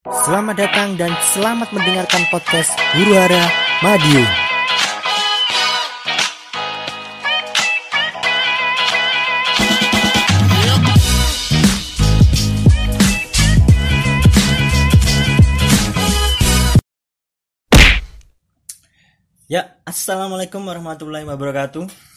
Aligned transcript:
Selamat 0.00 0.56
datang 0.56 0.96
dan 0.96 1.12
selamat 1.36 1.76
mendengarkan 1.76 2.24
podcast 2.32 2.72
Huru 2.96 3.20
Hara 3.20 3.44
Madiun. 3.84 4.24
Ya, 19.52 19.76
assalamualaikum 19.84 20.64
warahmatullahi 20.64 21.28
wabarakatuh. 21.28 22.09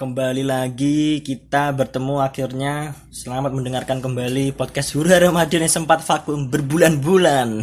Kembali 0.00 0.40
lagi 0.40 1.20
kita 1.20 1.76
bertemu 1.76 2.24
akhirnya. 2.24 2.96
Selamat 3.12 3.52
mendengarkan 3.52 4.00
kembali 4.00 4.56
podcast 4.56 4.96
Hura 4.96 5.20
Ramadan 5.20 5.68
yang 5.68 5.68
sempat 5.68 6.00
vakum 6.00 6.48
berbulan-bulan. 6.48 7.60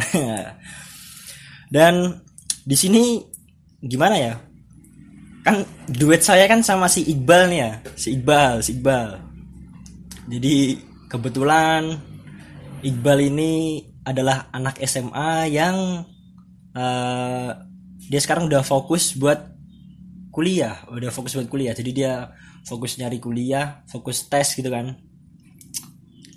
Dan 1.74 2.14
di 2.62 2.78
sini 2.78 3.18
gimana 3.82 4.14
ya? 4.22 4.38
Kan 5.42 5.66
duet 5.90 6.22
saya 6.22 6.46
kan 6.46 6.62
sama 6.62 6.86
si 6.86 7.10
Iqbal 7.10 7.50
nih 7.50 7.58
ya, 7.58 7.72
si 7.98 8.14
Iqbal, 8.14 8.62
si 8.62 8.78
Iqbal. 8.78 9.18
Jadi 10.30 10.78
kebetulan 11.10 11.90
Iqbal 12.86 13.18
ini 13.34 13.82
adalah 14.06 14.46
anak 14.54 14.78
SMA 14.86 15.50
yang 15.50 16.06
uh, 16.70 17.50
dia 17.98 18.20
sekarang 18.22 18.46
udah 18.46 18.62
fokus 18.62 19.18
buat 19.18 19.47
kuliah 20.30 20.84
udah 20.90 21.10
fokus 21.12 21.36
buat 21.36 21.48
kuliah. 21.50 21.74
Jadi 21.74 21.90
dia 21.92 22.32
fokus 22.64 22.96
nyari 23.00 23.18
kuliah 23.18 23.82
fokus 23.88 24.26
tes 24.28 24.54
gitu 24.54 24.68
kan. 24.68 24.96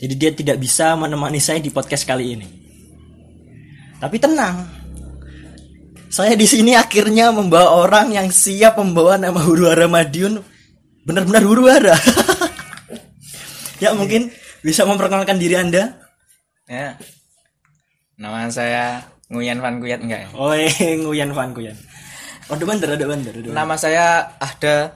Jadi 0.02 0.14
dia 0.18 0.32
tidak 0.34 0.58
bisa 0.58 0.98
menemani 0.98 1.38
saya 1.38 1.62
di 1.62 1.70
podcast 1.70 2.08
kali 2.08 2.40
ini. 2.40 2.48
Tapi 4.02 4.18
tenang 4.18 4.82
saya 6.12 6.36
di 6.36 6.44
sini 6.44 6.76
akhirnya 6.76 7.32
membawa 7.32 7.88
orang 7.88 8.12
yang 8.12 8.28
siap 8.28 8.76
membawa 8.76 9.16
nama 9.16 9.40
Huruara 9.40 9.88
Madiun 9.88 10.44
benar-benar 11.08 11.40
Huruara 11.48 11.96
ya 13.84 13.96
mungkin 13.96 14.28
bisa 14.62 14.86
memperkenalkan 14.86 15.42
diri 15.42 15.58
anda. 15.58 15.98
Ya. 16.70 17.00
Nama 18.22 18.52
saya 18.54 19.02
Nguyan 19.34 19.58
Van 19.64 19.82
Kuyat 19.82 20.06
enggak 20.06 20.20
ya? 20.24 20.30
Oh, 20.38 20.54
Nguyan 21.08 21.34
Van 21.34 21.56
Kuyan. 21.56 21.74
Oh, 22.52 22.60
ada 22.60 22.66
bener, 22.68 22.90
ada 23.00 23.06
bener, 23.08 23.32
ada 23.32 23.48
Nama 23.48 23.76
saya 23.80 24.06
Ahda. 24.44 24.92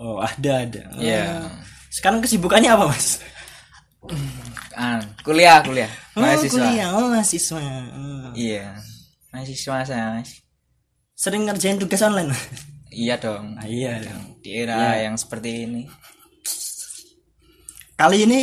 Oh, 0.00 0.16
ada, 0.24 0.64
ada. 0.64 0.82
Iya. 0.96 1.44
Oh. 1.44 1.52
Sekarang 1.92 2.24
kesibukannya 2.24 2.72
apa, 2.72 2.88
Mas? 2.88 3.20
Kan, 4.72 5.04
kuliah, 5.20 5.60
kuliah. 5.60 5.92
Oh, 6.16 6.24
mahasiswa. 6.24 6.56
kuliah, 6.56 6.88
oh, 6.96 7.12
mahasiswa. 7.12 7.60
Oh. 7.92 8.28
Iya. 8.32 8.72
Mahasiswa 9.36 9.84
saya, 9.84 10.04
Mas. 10.16 10.40
Sering 11.12 11.44
ngerjain 11.44 11.76
tugas 11.76 12.00
online? 12.00 12.32
iya 12.88 13.20
dong. 13.20 13.52
Ah, 13.60 13.68
iya 13.68 14.00
dong. 14.00 14.40
Di 14.40 14.64
era 14.64 14.96
Iya. 14.96 15.12
yang 15.12 15.16
seperti 15.20 15.68
ini. 15.68 15.82
Kali 17.94 18.26
ini 18.26 18.40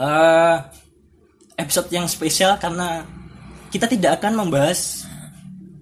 eh 0.00 0.56
episode 1.56 1.88
yang 1.92 2.04
spesial 2.04 2.56
karena 2.56 3.04
kita 3.70 3.88
tidak 3.88 4.20
akan 4.20 4.44
membahas 4.44 4.99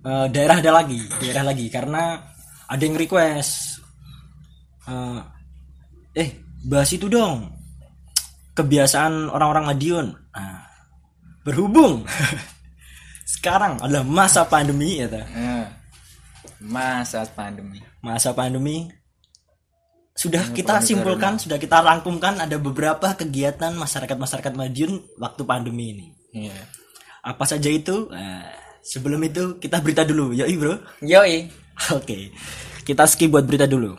eh, 0.04 0.26
daerah 0.30 0.60
ada 0.60 0.72
lagi, 0.82 1.00
daerah 1.18 1.44
lagi 1.46 1.66
karena 1.72 2.22
ada 2.68 2.82
yang 2.82 2.96
request. 2.98 3.82
Eh, 4.88 5.20
eh, 6.18 6.30
bahas 6.66 6.90
itu 6.92 7.06
dong. 7.06 7.54
Kebiasaan 8.54 9.30
orang-orang 9.30 9.70
Madiun. 9.70 10.06
Nah, 10.34 10.66
berhubung 11.46 12.02
sekarang 13.38 13.78
adalah 13.78 14.02
masa 14.02 14.42
pandemi 14.44 14.98
ya 14.98 15.06
ta. 15.06 15.22
Ya. 15.30 15.58
Masa 16.58 17.22
pandemi. 17.30 17.78
masa 17.98 18.30
pandemi 18.30 18.90
sudah 20.18 20.50
kita 20.50 20.82
simpulkan, 20.82 21.38
sudah 21.38 21.62
kita 21.62 21.78
rangkumkan 21.78 22.42
ada 22.42 22.58
beberapa 22.58 23.14
kegiatan 23.14 23.70
masyarakat-masyarakat 23.78 24.50
Madiun 24.50 24.98
waktu 25.14 25.42
pandemi 25.46 25.94
ini. 25.94 26.06
Iya. 26.34 26.58
Apa 27.22 27.46
saja 27.46 27.70
itu? 27.70 28.10
Nah, 28.10 28.50
sebelum 28.82 29.20
itu 29.24 29.56
kita 29.58 29.82
berita 29.82 30.02
dulu, 30.02 30.34
yoi 30.34 30.54
bro. 30.58 30.78
Yoi. 31.02 31.50
Oke, 31.96 32.34
kita 32.82 33.06
skip 33.06 33.30
buat 33.30 33.46
berita 33.46 33.68
dulu. 33.68 33.94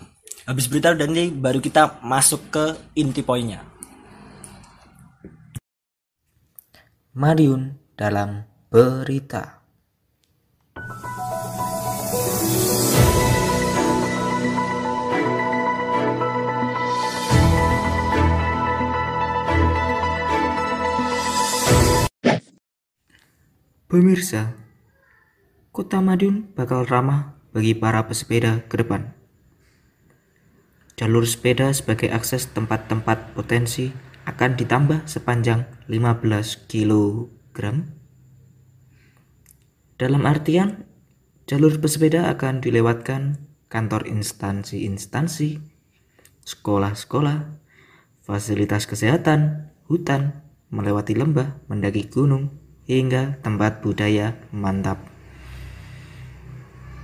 Habis 0.49 0.65
berita 0.65 0.97
dan 0.97 1.13
ini 1.13 1.29
baru 1.29 1.61
kita 1.61 2.01
masuk 2.01 2.49
ke 2.49 2.65
inti 2.97 3.21
poinnya. 3.21 3.61
Madiun 7.13 7.77
dalam 7.93 8.47
berita. 8.71 9.61
Pemirsa, 23.89 24.53
Kota 25.69 26.01
Madiun 26.01 26.49
bakal 26.57 26.81
ramah 26.81 27.37
bagi 27.53 27.77
para 27.77 28.01
pesepeda 28.09 28.65
ke 28.65 28.81
depan. 28.81 29.13
Jalur 30.97 31.29
sepeda 31.29 31.69
sebagai 31.77 32.09
akses 32.09 32.49
tempat-tempat 32.49 33.37
potensi 33.37 33.93
akan 34.25 34.57
ditambah 34.57 35.05
sepanjang 35.05 35.69
15 35.85 36.65
kg. 36.65 37.85
Dalam 40.01 40.23
artian, 40.25 40.89
jalur 41.45 41.77
pesepeda 41.77 42.33
akan 42.33 42.65
dilewatkan 42.65 43.37
kantor 43.69 44.09
instansi-instansi, 44.09 45.61
sekolah-sekolah, 46.49 47.45
fasilitas 48.25 48.89
kesehatan, 48.89 49.69
hutan, 49.85 50.41
melewati 50.73 51.13
lembah, 51.13 51.61
mendaki 51.69 52.09
gunung, 52.09 52.57
hingga 52.89 53.37
tempat 53.45 53.85
budaya 53.85 54.33
mantap. 54.49 55.18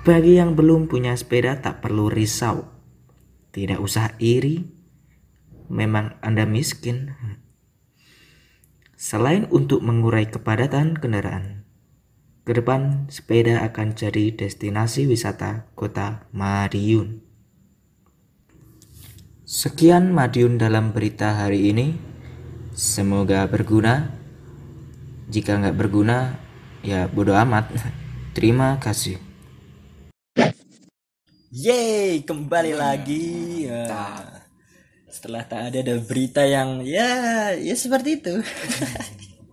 Bagi 0.05 0.37
yang 0.37 0.53
belum 0.53 0.85
punya 0.85 1.17
sepeda 1.17 1.65
tak 1.65 1.81
perlu 1.81 2.13
risau. 2.13 2.69
Tidak 3.49 3.81
usah 3.81 4.13
iri. 4.21 4.61
Memang 5.65 6.21
Anda 6.21 6.45
miskin. 6.45 7.09
Selain 8.93 9.49
untuk 9.49 9.81
mengurai 9.81 10.29
kepadatan 10.29 10.93
kendaraan, 11.01 11.65
ke 12.45 12.53
depan 12.53 13.09
sepeda 13.09 13.65
akan 13.65 13.97
jadi 13.97 14.29
destinasi 14.29 15.09
wisata 15.09 15.65
kota 15.73 16.29
Madiun. 16.29 17.25
Sekian 19.41 20.13
Madiun 20.13 20.61
dalam 20.61 20.93
berita 20.93 21.33
hari 21.33 21.73
ini. 21.73 21.97
Semoga 22.77 23.49
berguna. 23.49 24.13
Jika 25.33 25.57
nggak 25.57 25.73
berguna, 25.81 26.37
ya 26.85 27.09
bodo 27.09 27.33
amat. 27.33 27.73
Terima 28.37 28.77
kasih. 28.77 29.34
Yeay, 31.55 32.27
kembali 32.27 32.75
lagi. 32.75 33.63
Ya. 33.63 33.87
Setelah 35.07 35.47
tak 35.47 35.71
ada 35.71 35.79
ada 35.79 35.95
berita 36.03 36.43
yang 36.43 36.83
ya 36.83 37.55
ya 37.55 37.71
seperti 37.79 38.19
itu. 38.19 38.43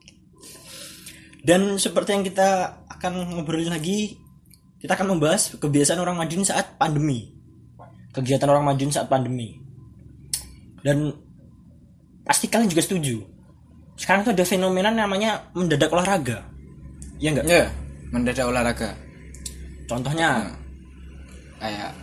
Dan 1.47 1.79
seperti 1.79 2.11
yang 2.11 2.27
kita 2.27 2.83
akan 2.91 3.39
ngobrolin 3.39 3.71
lagi, 3.71 4.19
kita 4.83 4.99
akan 4.99 5.15
membahas 5.15 5.55
kebiasaan 5.63 6.03
orang 6.03 6.19
Madiun 6.19 6.43
saat 6.43 6.75
pandemi. 6.75 7.39
Kegiatan 8.11 8.51
orang 8.51 8.67
Madiun 8.67 8.91
saat 8.91 9.07
pandemi. 9.07 9.63
Dan 10.83 11.07
pasti 12.27 12.51
kalian 12.51 12.67
juga 12.67 12.83
setuju. 12.83 13.23
Sekarang 13.95 14.27
tuh 14.27 14.34
ada 14.34 14.43
fenomena 14.43 14.91
namanya 14.91 15.55
mendadak 15.55 15.95
olahraga. 15.95 16.51
Iya 17.22 17.39
enggak? 17.39 17.47
Ya, 17.47 17.71
mendadak 18.10 18.51
olahraga. 18.51 18.91
Contohnya 19.87 20.61
Kayak 21.62 21.94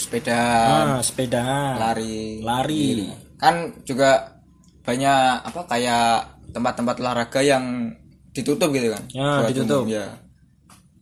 sepeda, 0.00 0.40
ah, 0.40 1.00
sepeda, 1.04 1.44
lari, 1.76 2.40
lari. 2.40 3.12
Kan 3.36 3.84
juga 3.84 4.40
banyak 4.82 5.44
apa 5.44 5.60
kayak 5.68 6.40
tempat-tempat 6.56 6.96
olahraga 7.04 7.40
yang 7.44 7.92
ditutup 8.32 8.72
gitu 8.72 8.96
kan. 8.96 9.04
Ya, 9.12 9.44
ditutup. 9.52 9.84
umum, 9.84 9.92
ya. 9.92 10.06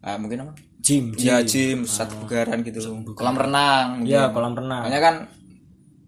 Ah, 0.02 0.18
mungkin 0.18 0.50
apa? 0.50 0.52
gym, 0.80 1.04
gym. 1.14 1.28
Ya 1.28 1.36
gym, 1.44 1.84
pusat 1.84 2.08
bugaran 2.18 2.58
gitu. 2.64 2.80
Kolam 3.14 3.36
renang. 3.36 4.02
Ya, 4.08 4.26
mungkin. 4.26 4.34
kolam 4.34 4.54
renang. 4.56 4.82
Makanya 4.88 5.00
kan 5.00 5.16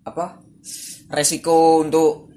apa? 0.08 0.24
Resiko 1.12 1.84
untuk 1.84 2.32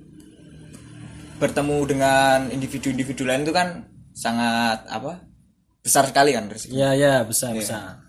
bertemu 1.40 1.78
dengan 1.88 2.38
individu-individu 2.52 3.24
lain 3.24 3.48
itu 3.48 3.54
kan 3.56 3.88
sangat 4.14 4.84
apa? 4.92 5.24
Besar 5.82 6.12
sekali 6.12 6.36
kan 6.36 6.52
resiko. 6.52 6.76
Iya 6.76 6.90
ya 6.94 7.14
besar 7.24 7.56
besar. 7.56 8.05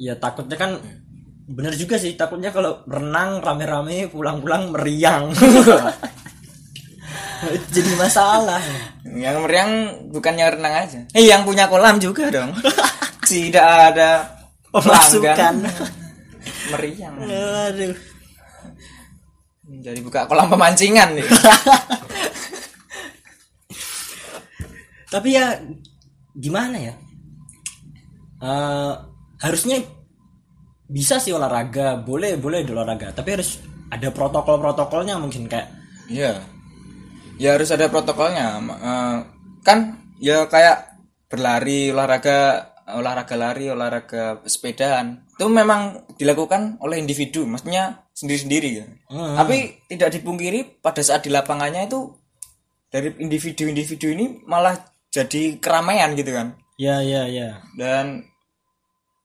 Ya 0.00 0.16
takutnya 0.16 0.56
kan 0.56 0.80
bener 1.50 1.76
juga 1.76 2.00
sih 2.00 2.16
takutnya 2.16 2.48
kalau 2.54 2.80
renang 2.88 3.44
rame-rame 3.44 4.08
pulang-pulang 4.08 4.72
meriang. 4.72 5.28
jadi 7.74 7.90
masalah 7.96 8.60
Yang 9.04 9.36
meriang 9.44 9.72
bukannya 10.08 10.46
renang 10.56 10.74
aja. 10.88 11.00
Eh 11.12 11.28
yang 11.28 11.44
punya 11.44 11.68
kolam 11.68 12.00
juga 12.00 12.32
dong. 12.32 12.56
Tidak 13.30 13.68
ada 13.92 14.24
pelanggan. 14.72 15.68
Meriang. 16.72 17.14
aduh 17.68 17.92
Jadi 19.84 20.00
buka 20.00 20.24
kolam 20.24 20.48
pemancingan 20.48 21.12
nih. 21.12 21.28
tapi 25.10 25.34
ya 25.34 25.58
gimana 26.38 26.78
ya 26.78 26.94
Eh, 28.40 28.94
harusnya 29.40 29.82
bisa 30.90 31.18
sih 31.22 31.32
olahraga 31.32 32.00
boleh 32.00 32.36
boleh 32.36 32.66
olahraga 32.66 33.14
tapi 33.14 33.38
harus 33.38 33.60
ada 33.90 34.08
protokol 34.14 34.60
protokolnya 34.62 35.18
mungkin 35.18 35.50
kayak 35.50 35.80
Iya. 36.10 36.42
Ya 37.40 37.56
harus 37.56 37.70
ada 37.70 37.86
protokolnya. 37.88 38.58
Eh, 38.60 39.18
kan 39.62 39.78
ya 40.18 40.44
kayak 40.50 40.98
berlari, 41.30 41.94
olahraga 41.94 42.68
olahraga 42.90 43.38
lari, 43.38 43.70
olahraga 43.70 44.42
sepedaan. 44.44 45.22
Itu 45.38 45.46
memang 45.46 46.10
dilakukan 46.18 46.82
oleh 46.82 46.98
individu, 46.98 47.46
maksudnya 47.46 48.02
sendiri-sendiri 48.12 48.70
ya. 48.82 48.86
Hmm. 49.08 49.38
Tapi 49.38 49.86
tidak 49.86 50.18
dipungkiri 50.18 50.82
pada 50.82 51.00
saat 51.00 51.22
di 51.22 51.30
lapangannya 51.30 51.86
itu 51.86 52.10
dari 52.90 53.14
individu-individu 53.22 54.10
ini 54.10 54.42
malah 54.50 54.74
jadi 55.14 55.62
keramaian 55.62 56.18
gitu 56.18 56.34
kan. 56.34 56.58
ya 56.80 57.04
ya 57.04 57.28
ya 57.28 57.60
Dan 57.76 58.24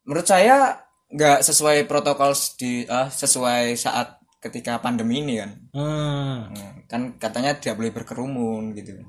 menurut 0.05 0.25
saya 0.25 0.85
nggak 1.09 1.41
sesuai 1.45 1.85
protokol 1.89 2.33
di 2.57 2.85
ah, 2.89 3.09
sesuai 3.09 3.77
saat 3.77 4.21
ketika 4.41 4.77
pandemi 4.77 5.25
ini 5.25 5.41
kan. 5.41 5.51
hmm. 5.73 6.37
Hmm, 6.53 6.73
kan 6.85 7.01
katanya 7.17 7.57
tidak 7.57 7.81
boleh 7.81 7.91
berkerumun 7.93 8.77
gitu 8.77 9.01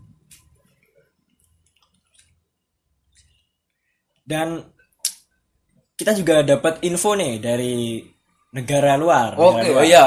dan 4.27 4.65
kita 5.97 6.13
juga 6.19 6.43
dapat 6.43 6.83
info 6.85 7.15
nih 7.15 7.39
dari 7.39 8.01
negara 8.57 8.97
luar 8.97 9.37
oke 9.39 9.61
negara 9.61 9.69
oh 9.71 9.73
luar. 9.77 9.85
iya 9.85 10.07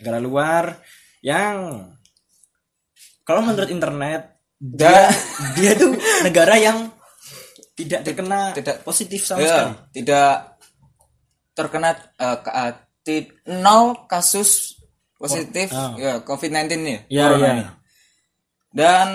negara 0.00 0.18
luar 0.18 0.64
yang 1.22 1.56
kalau 3.22 3.40
menurut 3.46 3.70
internet 3.70 4.42
Dan- 4.58 5.14
dia 5.56 5.72
tuh 5.78 5.94
negara 6.26 6.58
yang 6.58 6.90
tidak 7.72 8.00
terkena 8.02 8.52
tidak- 8.52 8.78
positif 8.82 9.20
sama 9.22 9.40
Iya, 9.40 9.48
sekali 9.48 9.72
tidak 9.92 10.30
terkena 11.52 11.90
ke- 12.14 12.54
eh, 12.54 12.72
ti- 13.00 13.28
nol 13.46 14.04
kasus 14.04 14.76
positif 15.14 15.70
ah. 15.70 15.94
ya 15.94 16.20
COVID-19 16.20 16.68
nih 16.78 16.98
Iya, 17.08 17.22
corona 17.26 17.42
iya. 17.42 17.52
ini. 17.54 17.64
dan 18.72 19.08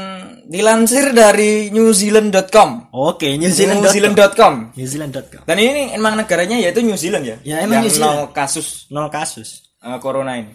dilansir 0.45 1.11
dari 1.11 1.69
newzealand.com 1.69 2.93
oke 2.93 3.25
New 3.35 3.49
Zealand 3.49 3.81
newzealand.com 3.81 4.53
New 4.73 4.85
Zealand.com 4.85 5.41
dan 5.43 5.57
ini 5.57 5.91
emang 5.91 6.13
negaranya 6.13 6.57
yaitu 6.57 6.79
New 6.79 6.93
Zealand 6.93 7.25
ya 7.25 7.37
Ya, 7.43 7.55
emang 7.59 7.81
yang 7.81 7.83
New 7.83 7.91
Zealand. 7.91 8.15
nol 8.15 8.29
kasus 8.31 8.85
nol 8.87 9.09
kasus 9.09 9.65
eh, 9.77 9.97
corona 9.97 10.33
ini. 10.35 10.53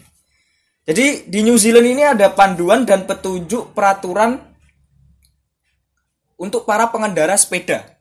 Jadi 0.83 1.27
di 1.27 1.39
New 1.41 1.55
Zealand 1.55 1.87
ini 1.87 2.03
ada 2.03 2.27
panduan 2.29 2.83
dan 2.83 3.03
petunjuk 3.03 3.71
peraturan 3.71 4.35
untuk 6.35 6.63
para 6.63 6.87
pengendara 6.87 7.35
sepeda. 7.35 7.92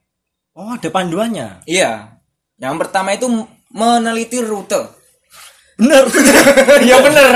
Oh 0.54 0.72
ada 0.72 0.88
panduannya 0.88 1.64
Iya. 1.64 2.20
Yang 2.56 2.74
pertama 2.78 3.12
itu 3.12 3.26
meneliti 3.68 4.38
rute. 4.38 5.00
benar 5.74 6.04
ya 6.84 7.00
bener. 7.00 7.32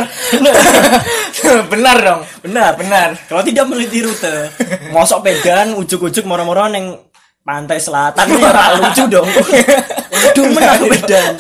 benar 1.73 1.97
dong. 1.99 2.21
benar 2.41 2.73
Benar. 2.77 3.09
kalau 3.27 3.43
tidak 3.43 3.65
meneliti 3.65 4.01
rute 4.01 4.53
mosok 4.89 5.25
pedan 5.25 5.75
ujuk-ujuk 5.75 6.23
moro-moro 6.23 6.69
neng 6.69 6.95
pantai 7.43 7.79
selatan 7.79 8.23
ya 8.29 8.77
lucu 8.77 9.03
dong 9.09 9.27
waduh 9.27 10.45
menang 10.55 10.83
pedan 10.87 11.33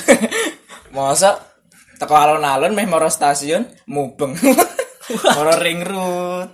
Masa 0.89 1.37
teko 1.97 2.15
alon-alon 2.15 2.73
meh 2.73 2.87
moro 2.87 3.07
stasiun 3.07 3.63
mubeng. 3.87 4.33
moro 5.31 5.53
ring 5.59 5.81
road. 5.81 6.49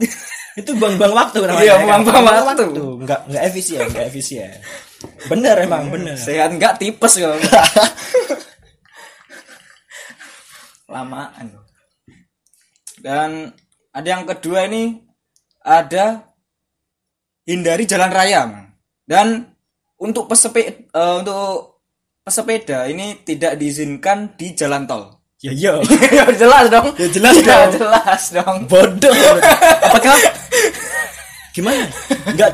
itu 0.53 0.71
buang-buang 0.75 1.15
waktu 1.15 1.39
namanya 1.41 1.63
Iya, 1.63 1.75
kan? 1.79 2.03
buang-buang 2.03 2.45
waktu. 2.45 2.65
nggak 3.07 3.21
nggak 3.27 3.43
efisien 3.47 3.87
nggak 3.89 4.07
efisien 4.07 4.53
bener 5.27 5.57
emang 5.61 5.89
bener 5.89 6.15
Sehat 6.15 6.51
enggak 6.51 6.79
tipes 6.79 7.17
kok. 7.17 7.35
Lamaan. 10.93 11.49
Dan 13.01 13.51
ada 13.91 14.07
yang 14.09 14.25
kedua 14.25 14.69
ini 14.69 15.01
ada 15.63 16.23
hindari 17.43 17.89
jalan 17.89 18.13
raya. 18.13 18.43
Dan 19.03 19.43
untuk 19.99 20.29
pesepeda 20.29 20.87
untuk 21.19 21.81
pesepeda 22.23 22.87
ini 22.87 23.23
tidak 23.23 23.59
diizinkan 23.59 24.35
di 24.39 24.55
jalan 24.55 24.87
tol. 24.87 25.05
ya 25.43 25.51
iya 25.51 25.75
ya 26.23 26.25
jelas 26.39 26.71
dong. 26.71 26.95
Ya 26.95 27.09
jelas 27.11 27.35
Ya 27.35 27.67
dong. 27.67 27.71
jelas 27.75 28.23
dong. 28.31 28.57
bodoh 28.71 29.11
apakah 29.83 30.15
gimana 31.51 31.83
nggak 32.31 32.51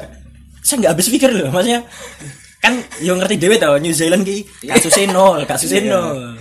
saya 0.65 0.77
nggak 0.81 0.93
habis 0.97 1.13
pikir 1.13 1.29
loh 1.37 1.53
maksudnya 1.53 1.85
kan 2.59 2.75
yang 2.99 3.23
ngerti 3.23 3.39
dewe 3.39 3.57
tau 3.57 3.79
New 3.79 3.95
Zealand 3.95 4.27
ki 4.27 4.47
kasusnya 4.67 5.15
nol 5.15 5.47
kasusnya 5.47 5.81
nol. 5.87 6.39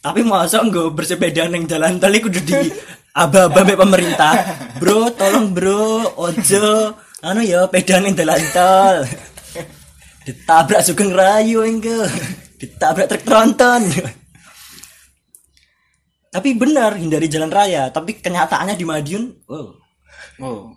Tapi 0.00 0.24
masa 0.24 0.64
nggak 0.64 0.96
bersepeda 0.96 1.48
neng 1.52 1.68
jalan 1.68 2.00
tol 2.00 2.12
iku 2.12 2.32
udah 2.32 2.44
di 2.44 2.72
aba-aba 3.12 3.76
pemerintah. 3.76 4.32
Bro 4.80 5.12
tolong 5.14 5.52
bro 5.52 6.16
ojo. 6.16 6.96
Anu 7.20 7.44
ya 7.44 7.68
peda 7.68 8.00
neng 8.00 8.16
jalan 8.16 8.40
tol. 8.52 9.04
Ditabrak 10.24 10.84
sugeng 10.84 11.12
rayu 11.12 11.64
enggak 11.64 12.08
ditabrak 12.60 13.08
truk 13.08 13.22
tronton. 13.24 13.82
Tapi 16.30 16.48
benar 16.54 16.96
hindari 16.96 17.28
jalan 17.28 17.52
raya. 17.52 17.92
Tapi 17.92 18.16
kenyataannya 18.20 18.76
di 18.78 18.86
Madiun 18.88 19.24
oh 19.52 19.80
Oh. 20.40 20.72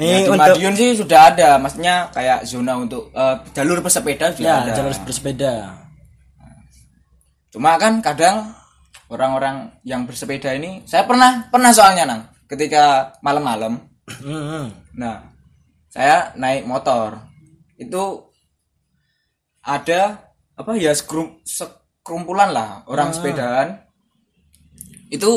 Eh, 0.00 0.06
Ya, 0.06 0.16
di 0.16 0.20
untuk 0.24 0.40
Madiun 0.40 0.74
sih 0.74 0.96
sudah 0.96 1.20
ada, 1.28 1.60
maksudnya 1.60 2.08
kayak 2.08 2.42
zona 2.42 2.72
untuk 2.74 3.12
eh, 3.12 3.36
jalur 3.52 3.78
pesepeda 3.78 4.32
sudah 4.32 4.40
ya 4.42 4.56
ada. 4.64 4.72
jalur 4.72 4.96
bersepeda. 4.98 5.52
Cuma 7.50 7.76
kan 7.76 8.00
kadang 8.00 8.56
orang-orang 9.06 9.76
yang 9.82 10.06
bersepeda 10.06 10.54
ini, 10.54 10.80
saya 10.84 11.04
pernah 11.04 11.44
pernah 11.46 11.68
soalnya 11.68 12.06
nang, 12.06 12.22
ketika 12.46 13.12
malam-malam, 13.20 13.76
Hmm, 14.10 14.66
nah 14.92 15.22
saya 15.86 16.34
naik 16.34 16.64
motor, 16.64 17.14
itu 17.76 18.26
ada 19.60 20.18
apa 20.52 20.74
ya 20.74 20.90
sekrum- 20.90 21.38
sekerumpulan 21.42 22.50
lah 22.50 22.82
orang 22.86 23.12
sepedaan, 23.12 23.78
itu 25.08 25.30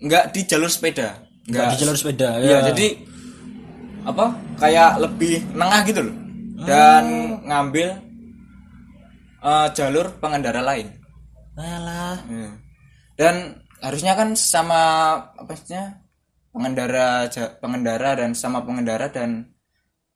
nggak 0.00 0.32
di 0.32 0.40
jalur 0.42 0.66
sepeda, 0.66 1.22
Nggak 1.44 1.66
di 1.68 1.76
jalur 1.78 1.94
sepeda, 1.94 2.30
Iya, 2.36 2.50
ya. 2.52 2.58
jadi 2.70 2.86
apa 4.06 4.38
kayak 4.62 5.02
lebih 5.02 5.42
nengah 5.50 5.82
gitu 5.82 6.00
loh, 6.06 6.16
dan 6.62 7.04
ngambil 7.42 7.88
eh, 9.42 9.66
jalur 9.74 10.06
pengendara 10.22 10.62
lain. 10.62 10.86
Alah. 11.58 12.22
Iya. 12.30 12.50
Dan 13.16 13.34
harusnya 13.82 14.12
kan 14.14 14.32
sama 14.38 14.82
apa 15.34 15.52
istilahnya 15.52 16.06
pengendara 16.54 17.28
pengendara 17.60 18.10
dan 18.16 18.30
sama 18.32 18.64
pengendara 18.64 19.12
dan 19.12 19.50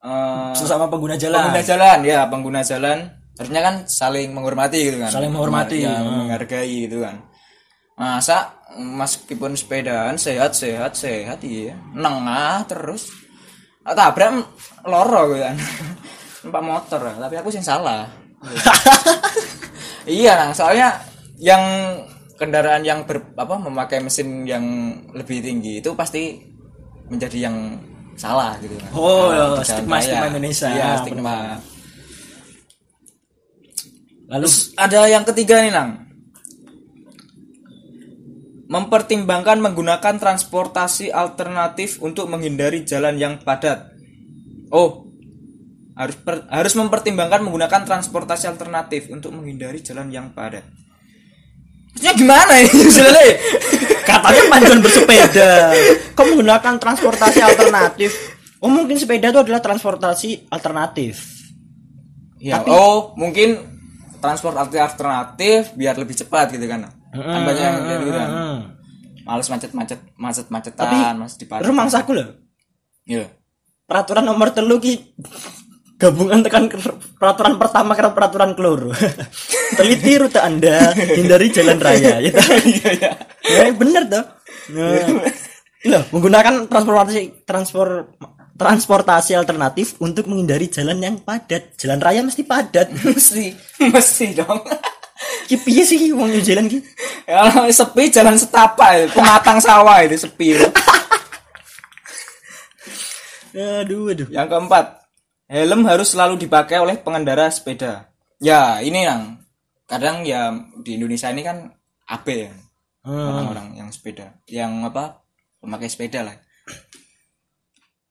eh, 0.00 0.52
Sesama 0.56 0.88
pengguna 0.88 1.20
jalan. 1.20 1.50
pengguna 1.50 1.64
jalan 1.64 1.98
ya 2.06 2.20
pengguna 2.30 2.60
jalan 2.64 2.98
harusnya 3.36 3.60
kan 3.64 3.74
saling 3.88 4.36
menghormati 4.36 4.78
gitu 4.84 5.00
kan 5.00 5.08
Saling 5.12 5.32
menghormati, 5.32 5.80
ya, 5.80 5.96
hmm. 5.96 6.28
menghargai 6.28 6.76
gitu 6.88 7.00
kan 7.00 7.24
masa 8.00 8.56
meskipun 8.80 9.52
sepedaan 9.52 10.16
sehat 10.16 10.56
sehat 10.56 10.96
sehat 10.96 11.44
iya 11.44 11.76
nengah 11.92 12.64
terus 12.64 13.12
Ah, 13.90 13.96
tabrak 13.98 14.30
loro 14.86 15.34
gitu 15.34 15.42
kan 15.42 15.56
numpak 16.46 16.62
motor 16.62 17.00
tapi 17.10 17.34
aku 17.36 17.50
sih 17.50 17.58
salah 17.58 18.06
iya 20.06 20.38
nah, 20.38 20.50
soalnya 20.54 20.96
yang 21.36 21.60
kendaraan 22.38 22.80
yang 22.80 23.04
ber, 23.04 23.20
apa 23.34 23.58
memakai 23.58 24.00
mesin 24.00 24.48
yang 24.48 24.64
lebih 25.12 25.42
tinggi 25.42 25.84
itu 25.84 25.92
pasti 25.92 26.40
menjadi 27.10 27.50
yang 27.50 27.56
salah 28.16 28.56
gitu 28.60 28.76
kan. 28.80 28.90
Oh, 28.92 29.28
Nah, 29.28 29.60
di 29.60 29.64
jalan 29.64 29.64
stigma- 29.66 30.00
stigma 30.00 30.26
Indonesia. 30.28 30.68
Iya, 30.68 30.84
Ah, 30.84 30.96
stigma. 31.00 31.36
Lalu 34.30 34.46
Terus 34.46 34.58
ada 34.76 35.00
yang 35.04 35.24
ketiga 35.26 35.56
nih, 35.60 35.72
Nang. 35.72 35.90
Mempertimbangkan 38.70 39.58
menggunakan 39.58 40.14
transportasi 40.22 41.10
alternatif 41.10 41.98
untuk 41.98 42.30
menghindari 42.30 42.86
jalan 42.86 43.18
yang 43.18 43.42
padat. 43.42 43.90
Oh, 44.70 45.10
harus 45.98 46.14
per- 46.22 46.46
harus 46.46 46.72
mempertimbangkan 46.78 47.42
menggunakan 47.42 47.82
transportasi 47.82 48.46
alternatif 48.46 49.10
untuk 49.10 49.34
menghindari 49.34 49.82
jalan 49.82 50.08
yang 50.14 50.30
padat. 50.30 50.62
Maksudnya 51.90 52.14
gimana 52.14 52.62
ini 52.62 52.86
sebenarnya? 52.94 53.34
Katanya 54.06 54.42
panjuan 54.46 54.80
bersepeda. 54.80 55.52
Kok 56.14 56.26
menggunakan 56.30 56.74
transportasi 56.78 57.38
alternatif? 57.42 58.10
Oh 58.62 58.70
mungkin 58.70 58.96
sepeda 59.00 59.34
itu 59.34 59.40
adalah 59.40 59.58
transportasi 59.58 60.46
alternatif. 60.52 61.26
Ya, 62.40 62.64
oh 62.64 63.12
mungkin 63.20 63.60
transportasi 64.20 64.78
alternatif 64.80 65.74
biar 65.76 65.96
lebih 65.98 66.16
cepat 66.16 66.54
gitu 66.56 66.64
kan. 66.64 66.88
Kan 67.10 67.40
banyak 67.42 67.62
yang 67.62 67.76
kayak 67.82 68.00
gitu 68.06 68.12
kan. 68.14 68.30
Males 69.26 69.48
macet-macet, 69.50 70.00
Tapi 70.00 70.16
macet-macetan, 70.18 71.14
mas 71.18 71.34
di 71.38 71.44
Terus 71.46 71.74
mangsaku 71.74 72.10
loh. 72.16 72.28
Iya. 73.06 73.26
Peraturan 73.86 74.24
nomor 74.26 74.54
telu 74.54 74.78
ki 74.78 75.18
gabungan 76.00 76.40
tekan 76.40 76.72
peraturan 77.20 77.60
pertama 77.60 77.92
ke 77.92 78.02
peraturan 78.10 78.56
keloro. 78.56 78.90
Teliti 79.78 80.16
rute 80.16 80.40
Anda, 80.40 80.96
hindari 80.96 81.52
jalan 81.52 81.76
raya. 81.76 82.18
Ya, 82.24 82.32
toh? 82.32 82.48
ya 83.44 83.70
bener 83.76 84.02
tuh. 84.08 84.24
Nah, 84.70 85.20
loh, 85.90 86.02
menggunakan 86.14 86.70
transportasi 86.70 87.44
transport 87.44 88.16
transportasi 88.60 89.32
alternatif 89.36 89.96
untuk 90.04 90.28
menghindari 90.28 90.68
jalan 90.68 91.00
yang 91.00 91.16
padat. 91.20 91.76
Jalan 91.80 92.00
raya 92.00 92.20
mesti 92.24 92.44
padat. 92.44 92.92
mesti, 92.92 93.56
mesti 93.88 94.26
dong. 94.36 94.60
Ki 95.50 95.58
piye 95.58 95.82
sih 95.82 96.14
wong 96.14 96.30
New 96.30 96.38
Zealand 96.38 96.70
ki? 96.70 96.78
Ya, 97.26 97.42
sepi 97.74 98.06
jalan 98.06 98.38
setapak 98.38 99.02
itu, 99.02 99.18
pematang 99.18 99.58
sawah 99.58 99.98
itu 99.98 100.14
sepi. 100.14 100.54
itu. 100.54 100.70
Aduh, 103.58 104.14
aduh. 104.14 104.30
Yang 104.30 104.46
keempat, 104.46 105.10
helm 105.50 105.82
harus 105.90 106.14
selalu 106.14 106.38
dipakai 106.38 106.78
oleh 106.78 107.02
pengendara 107.02 107.50
sepeda. 107.50 108.14
Ya, 108.38 108.78
ini 108.78 109.02
yang 109.02 109.42
kadang 109.90 110.22
ya 110.22 110.54
di 110.86 110.94
Indonesia 110.94 111.34
ini 111.34 111.42
kan 111.42 111.66
AB 112.06 112.26
ya. 112.30 112.54
Orang-orang 113.10 113.74
yang 113.74 113.90
sepeda, 113.90 114.38
yang 114.46 114.86
apa? 114.86 115.18
Pemakai 115.58 115.90
sepeda 115.90 116.30
lah. 116.30 116.38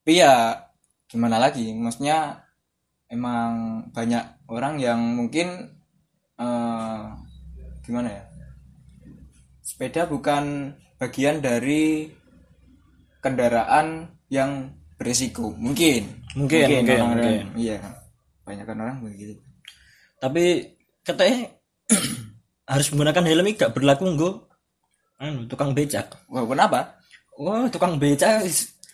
Tapi 0.04 0.12
ya 0.12 0.60
gimana 1.08 1.40
lagi? 1.40 1.72
Maksudnya 1.72 2.44
emang 3.08 3.88
banyak 3.96 4.44
orang 4.52 4.76
yang 4.76 5.00
mungkin 5.16 5.72
eh 6.36 7.29
gimana 7.90 8.10
ya? 8.12 8.24
Sepeda 9.60 10.06
bukan 10.06 10.74
bagian 10.96 11.42
dari 11.42 12.06
kendaraan 13.20 14.08
yang 14.30 14.72
berisiko 14.96 15.52
mungkin 15.52 16.22
Mungkin, 16.36 16.62
mungkin, 16.62 16.86
orang-orang- 16.86 17.18
mungkin. 17.42 17.46
iya 17.58 17.78
banyak 18.44 18.64
kan 18.64 18.78
orang 18.78 18.98
begitu 19.02 19.42
Tapi 20.20 20.44
katanya 21.02 21.50
harus 22.72 22.88
menggunakan 22.92 23.26
helm 23.26 23.46
ini 23.46 23.56
gak 23.56 23.74
berlaku 23.74 24.06
nggo 24.08 24.32
anu 25.18 25.48
tukang 25.48 25.74
becak. 25.74 26.06
wah 26.28 26.46
kenapa 26.46 26.96
Wah, 27.36 27.66
tukang 27.68 27.96
becak 27.96 28.44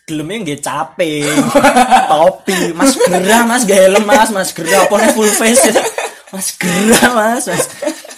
gelemnya 0.06 0.38
nggak 0.46 0.62
capek. 0.62 1.26
Topi, 2.10 2.70
mas 2.72 2.94
gerah, 2.96 3.42
mas 3.42 3.66
gak 3.66 3.74
helm, 3.76 4.06
mas, 4.06 4.30
mas 4.30 4.50
gerah, 4.50 4.86
apa 4.86 4.94
nih 4.96 5.10
full 5.12 5.26
face. 5.28 5.66
Mas 6.30 6.54
gerah, 6.54 7.10
mas, 7.10 7.42
mas. 7.44 7.66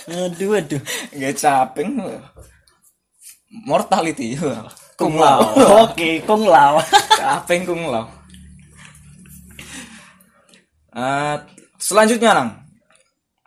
Aduh, 0.08 0.56
aduh. 0.56 0.80
nggak 1.12 1.34
capek 1.36 1.86
mortality. 3.68 4.40
Kung 4.98 5.14
lao. 5.20 5.44
Oke, 5.86 6.24
kung 6.24 6.48
lao. 6.48 6.80
capek 7.14 7.68
kung 7.68 7.86
lao. 7.86 8.08
Eh, 10.96 11.36
selanjutnya 11.78 12.34
nang. 12.34 12.50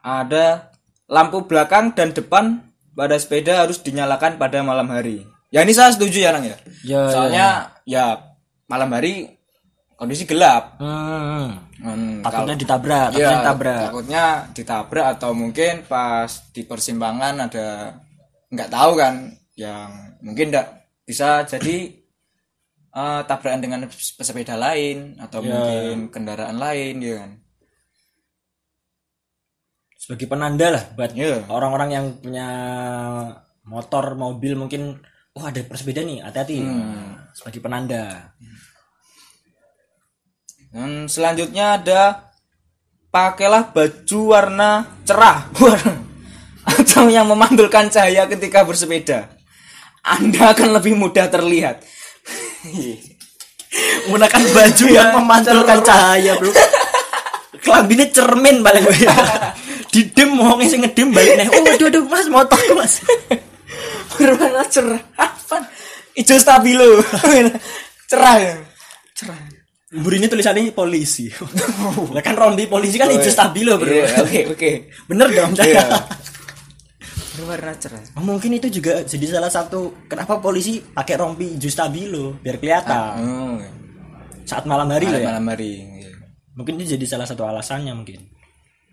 Ada 0.02 0.72
lampu 1.12 1.46
belakang 1.46 1.94
dan 1.94 2.16
depan 2.16 2.64
pada 2.96 3.20
sepeda 3.20 3.68
harus 3.68 3.84
dinyalakan 3.84 4.40
pada 4.40 4.64
malam 4.64 4.88
hari. 4.90 5.28
Ya 5.52 5.68
ini 5.68 5.76
saya 5.76 5.92
setuju 5.92 6.24
ya 6.24 6.32
nang 6.32 6.48
ya 6.48 6.58
Ya, 6.88 7.02
soalnya 7.12 7.48
ya 7.84 8.06
malam 8.72 8.88
hari 8.96 9.36
kondisi 10.02 10.26
gelap 10.26 10.82
Hmm, 10.82 11.62
Hmm, 11.78 12.22
takutnya 12.22 12.54
ditabrak, 12.56 13.10
Iya, 13.12 13.22
takutnya 13.22 13.38
ditabrak. 13.38 13.82
takutnya 13.84 14.24
ditabrak 14.52 15.08
atau 15.14 15.30
mungkin 15.32 15.74
pas 15.84 16.30
di 16.50 16.62
persimpangan 16.62 17.36
ada 17.40 17.68
nggak 18.50 18.70
tahu 18.70 18.92
kan 18.96 19.14
yang 19.54 19.90
mungkin 20.20 20.50
nggak 20.50 20.68
bisa 21.04 21.42
jadi 21.44 21.78
eh, 22.92 23.22
tabrakan 23.24 23.62
dengan 23.62 23.82
pesepeda 23.88 24.54
lain 24.56 25.16
atau 25.18 25.40
Iya. 25.40 25.54
mungkin 25.54 25.98
kendaraan 26.10 26.58
lain 26.58 26.96
ya 26.98 27.16
kan 27.18 27.32
Sebagai 29.96 30.26
penanda 30.28 30.68
lah 30.72 30.84
buat 30.92 31.14
Iya. 31.14 31.46
orang-orang 31.48 31.90
yang 31.92 32.06
punya 32.18 32.48
motor, 33.64 34.18
mobil 34.18 34.58
mungkin 34.58 34.98
oh 35.32 35.46
ada 35.46 35.62
pesepeda 35.62 36.02
nih, 36.02 36.20
hati-hati. 36.20 36.58
Sebagai 37.32 37.62
penanda. 37.62 38.34
Dan 40.72 41.12
selanjutnya 41.12 41.76
ada 41.76 42.32
pakailah 43.12 43.76
baju 43.76 44.20
warna 44.24 44.88
cerah. 45.04 45.52
Atau 46.72 47.12
yang 47.12 47.28
memantulkan 47.28 47.92
cahaya 47.92 48.24
ketika 48.32 48.64
bersepeda. 48.64 49.28
Anda 50.02 50.56
akan 50.56 50.80
lebih 50.80 50.96
mudah 50.96 51.28
terlihat. 51.28 51.84
Menggunakan 54.08 54.44
baju 54.56 54.86
yang 54.88 55.10
memantulkan 55.16 55.80
cahaya. 55.84 56.40
bro. 56.40 56.52
Kelambine 57.62 58.10
cermin 58.10 58.66
paling 58.66 58.84
gue 58.90 59.08
didem 59.92 60.34
wongnya 60.40 60.66
sing 60.72 60.82
ngedem 60.82 61.12
balik 61.12 61.36
nih. 61.36 61.48
Oh 61.52 61.62
aduh 61.68 61.88
aduh 61.92 62.04
mas 62.08 62.28
motor 62.32 62.58
mas. 62.74 63.04
Berwarna 64.18 64.64
cerah. 64.66 65.04
Apa? 65.20 65.68
Hijau 66.18 66.40
stabilo. 66.42 67.04
Cerah 68.10 68.36
ya? 68.40 68.56
Cerah 69.14 69.61
Buri 69.92 70.24
ini 70.24 70.32
tulisannya 70.32 70.72
polisi. 70.72 71.28
Lah 72.16 72.24
kan 72.24 72.40
rompi 72.40 72.64
polisi 72.64 72.96
kan 72.96 73.12
hijau 73.12 73.28
stabilo 73.28 73.76
bro. 73.76 73.92
Iya, 73.92 74.24
oke 74.24 74.40
oke. 74.56 74.72
Bener 75.12 75.28
dong. 75.36 75.52
Saya 75.52 75.84
berwarna 77.32 77.76
cerah 77.76 78.00
Oh, 78.16 78.24
mungkin 78.24 78.56
itu 78.56 78.72
juga 78.72 79.04
jadi 79.04 79.40
salah 79.40 79.52
satu 79.52 80.08
kenapa 80.08 80.40
polisi 80.40 80.80
pakai 80.80 81.16
rompi 81.20 81.60
hijau 81.60 81.68
stabilo 81.68 82.40
biar 82.40 82.56
kelihatan. 82.64 83.12
Oh. 83.20 83.60
Saat 84.48 84.64
malam 84.64 84.88
hari 84.96 85.12
loh 85.12 85.20
ya. 85.20 85.28
malam 85.28 85.48
hari 85.52 85.84
iya. 85.84 86.12
mungkin 86.56 86.80
itu 86.80 86.96
jadi 86.96 87.06
salah 87.12 87.28
satu 87.28 87.44
alasannya 87.44 87.92
mungkin. 87.92 88.32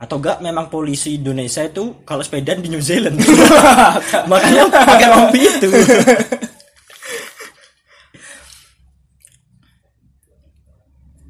Atau 0.03 0.19
enggak 0.19 0.43
memang 0.43 0.67
polisi 0.67 1.19
Indonesia 1.19 1.63
itu 1.63 2.03
kalau 2.03 2.27
sepeda 2.27 2.59
di 2.59 2.71
New 2.71 2.83
Zealand. 2.83 3.23
Makanya 4.31 4.67
pakai 4.67 5.09
rompi 5.15 5.47
itu 5.47 5.69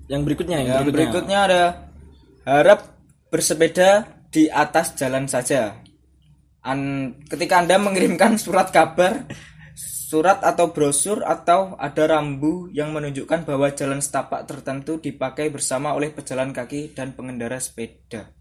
yang 0.08 0.24
berikutnya 0.24 0.56
yang, 0.64 0.68
yang 0.68 0.84
berikutnya, 0.88 0.96
berikutnya 0.96 1.38
ada 1.44 1.62
harap 2.48 2.80
bersepeda 3.28 4.08
di 4.32 4.48
atas 4.48 4.96
jalan 4.96 5.28
saja. 5.28 5.76
An 6.64 7.12
ketika 7.28 7.60
anda 7.60 7.76
mengirimkan 7.76 8.40
surat 8.40 8.72
kabar 8.72 9.28
surat 10.08 10.40
atau 10.40 10.72
brosur 10.72 11.20
atau 11.20 11.76
ada 11.76 12.08
rambu 12.08 12.72
yang 12.72 12.96
menunjukkan 12.96 13.44
bahwa 13.44 13.68
jalan 13.76 14.00
setapak 14.00 14.48
tertentu 14.48 14.96
dipakai 14.96 15.52
bersama 15.52 15.92
oleh 15.92 16.08
pejalan 16.08 16.56
kaki 16.56 16.96
dan 16.96 17.12
pengendara 17.12 17.60
sepeda. 17.60 18.32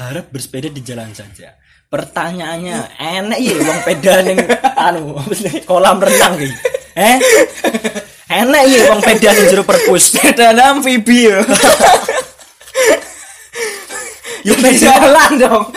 Harap 0.00 0.32
bersepeda 0.32 0.72
di 0.72 0.80
jalan 0.80 1.12
saja. 1.12 1.52
Pertanyaannya 1.92 2.96
enak 2.96 3.38
ya 3.38 3.54
bang 3.60 3.80
peda 3.84 4.14
ning 4.24 4.38
anu 4.74 5.20
kolam 5.68 6.00
renang 6.02 6.34
gitu 6.40 6.56
eh 6.94 7.18
enak 8.42 8.62
ya 8.66 8.78
bang 8.90 9.02
peda 9.02 9.30
ning 9.36 9.46
jero 9.50 9.62
perpus. 9.62 10.02
Sepeda 10.14 10.50
amfibi 10.54 11.30
ya. 11.30 11.38
Yuk 14.44 14.60
di 14.60 14.76
jalan 14.76 15.40
dong 15.40 15.72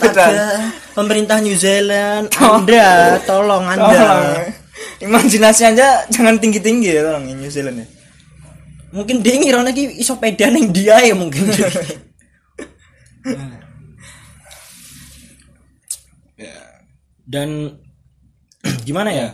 Ada 0.00 0.56
pemerintah 0.96 1.36
New 1.44 1.52
Zealand 1.52 2.32
anda 2.40 3.20
tolong 3.28 3.64
anda. 3.68 3.92
Tolong. 3.92 4.56
imajinasi 5.04 5.68
aja 5.68 6.08
jangan 6.08 6.40
tinggi 6.40 6.60
tinggi 6.64 6.96
ya 6.96 7.04
tolong 7.04 7.28
New 7.28 7.52
Zealand 7.52 7.84
ya. 7.84 7.86
Mungkin 8.90 9.22
dia 9.22 9.36
ngira 9.38 9.62
lagi 9.62 9.86
iso 10.00 10.16
peda 10.16 10.48
neng 10.48 10.72
dia 10.72 10.98
ya 11.04 11.14
mungkin. 11.14 11.44
Dan 17.30 17.78
gimana 18.88 19.12
ya. 19.12 19.28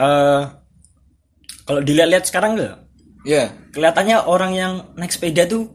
Eh 0.00 0.59
kalau 1.70 1.80
dilihat-lihat 1.80 2.26
sekarang 2.26 2.58
nggak 2.58 2.74
Iya. 3.22 3.54
kelihatannya 3.70 4.16
orang 4.24 4.52
yang 4.52 4.72
naik 4.94 5.12
sepeda 5.12 5.46
tuh 5.46 5.70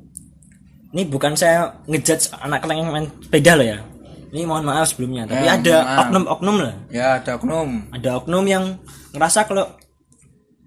ini 0.91 1.05
bukan 1.05 1.33
saya 1.33 1.79
ngejudge 1.85 2.35
anak 2.35 2.63
yang 2.65 2.87
main 2.87 3.07
sepeda 3.21 3.53
loh 3.53 3.63
ya. 3.65 3.79
Ini 4.27 4.43
mohon 4.43 4.63
maaf 4.63 4.89
sebelumnya 4.89 5.23
tapi 5.23 5.41
Ya, 5.41 5.55
ada 5.55 5.75
oknum-oknum 6.03 6.55
lah. 6.57 6.75
Ya 6.89 7.07
ada 7.15 7.31
oknum. 7.33 7.87
ada 7.89 8.09
oknum 8.17 8.43
yang 8.43 8.63
ngerasa 9.11 9.45
kalau 9.45 9.71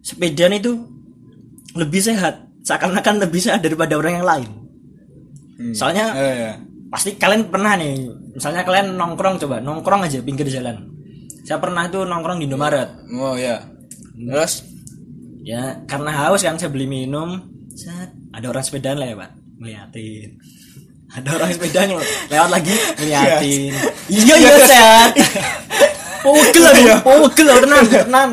sepedaan 0.01 0.55
itu 0.55 0.73
lebih 1.75 2.01
sehat 2.01 2.49
seakan-akan 2.63 3.21
lebih 3.21 3.41
sehat 3.41 3.61
daripada 3.61 3.93
orang 3.95 4.15
yang 4.15 4.27
lain. 4.27 4.51
Soalnya 5.73 6.15
Eh, 6.15 6.35
ya. 6.39 6.53
pasti 6.89 7.13
kalian 7.15 7.49
pernah 7.49 7.75
nih 7.75 8.07
misalnya 8.33 8.63
kalian 8.63 8.95
nongkrong 8.95 9.37
coba 9.39 9.59
nongkrong 9.59 10.07
aja 10.07 10.23
pinggir 10.23 10.47
jalan. 10.47 10.89
Saya 11.43 11.59
pernah 11.59 11.89
tuh 11.89 12.05
nongkrong 12.05 12.39
di 12.39 12.47
Indomaret. 12.47 12.89
Oh 13.11 13.35
ya. 13.35 13.65
Terus 14.15 14.65
ya 15.49 15.81
karena 15.89 16.13
haus 16.13 16.45
kan 16.45 16.61
saya 16.61 16.69
beli 16.69 16.85
minum. 16.85 17.41
Set. 17.73 18.13
Ada 18.37 18.53
orang 18.53 18.61
sepedaan 18.61 19.01
lewat 19.01 19.31
ngeliatin. 19.57 20.37
Ada 21.09 21.29
orang 21.41 21.51
sepedaan 21.57 21.89
lo- 21.97 22.05
lewat 22.29 22.49
lagi 22.53 22.75
ngeliatin. 23.01 23.73
Iya 24.13 24.35
iya 24.37 24.57
sehat 24.65 25.11
pogel 26.19 26.65
aku 26.65 26.85
pogel 27.07 27.47
aku, 27.49 27.61
tenan 27.65 27.85
tenan. 27.89 28.29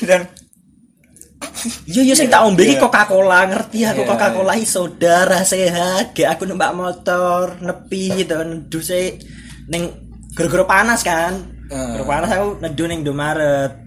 Dan 0.00 0.22
iya 1.90 2.02
iya 2.06 2.14
saya 2.14 2.30
tak 2.30 2.46
ombe 2.46 2.62
iki 2.62 2.78
Coca 2.78 3.02
Cola 3.04 3.42
ngerti 3.48 3.82
aku 3.84 4.00
Iya, 4.04 4.08
Coca 4.08 4.28
Cola 4.32 4.52
saudara 4.64 5.40
sehat. 5.42 6.14
Gak 6.14 6.38
aku 6.38 6.46
numpak 6.46 6.72
motor 6.72 7.58
nepi 7.60 8.24
gitu 8.24 8.38
neduh 8.38 8.82
sih 8.82 9.18
neng 9.68 9.92
gara-gara 10.32 10.64
panas 10.64 11.00
kan. 11.02 11.32
Gara 11.68 12.04
panas 12.06 12.30
aku 12.32 12.62
neduh 12.62 12.86
neng 12.86 13.02
Indomaret 13.02 13.85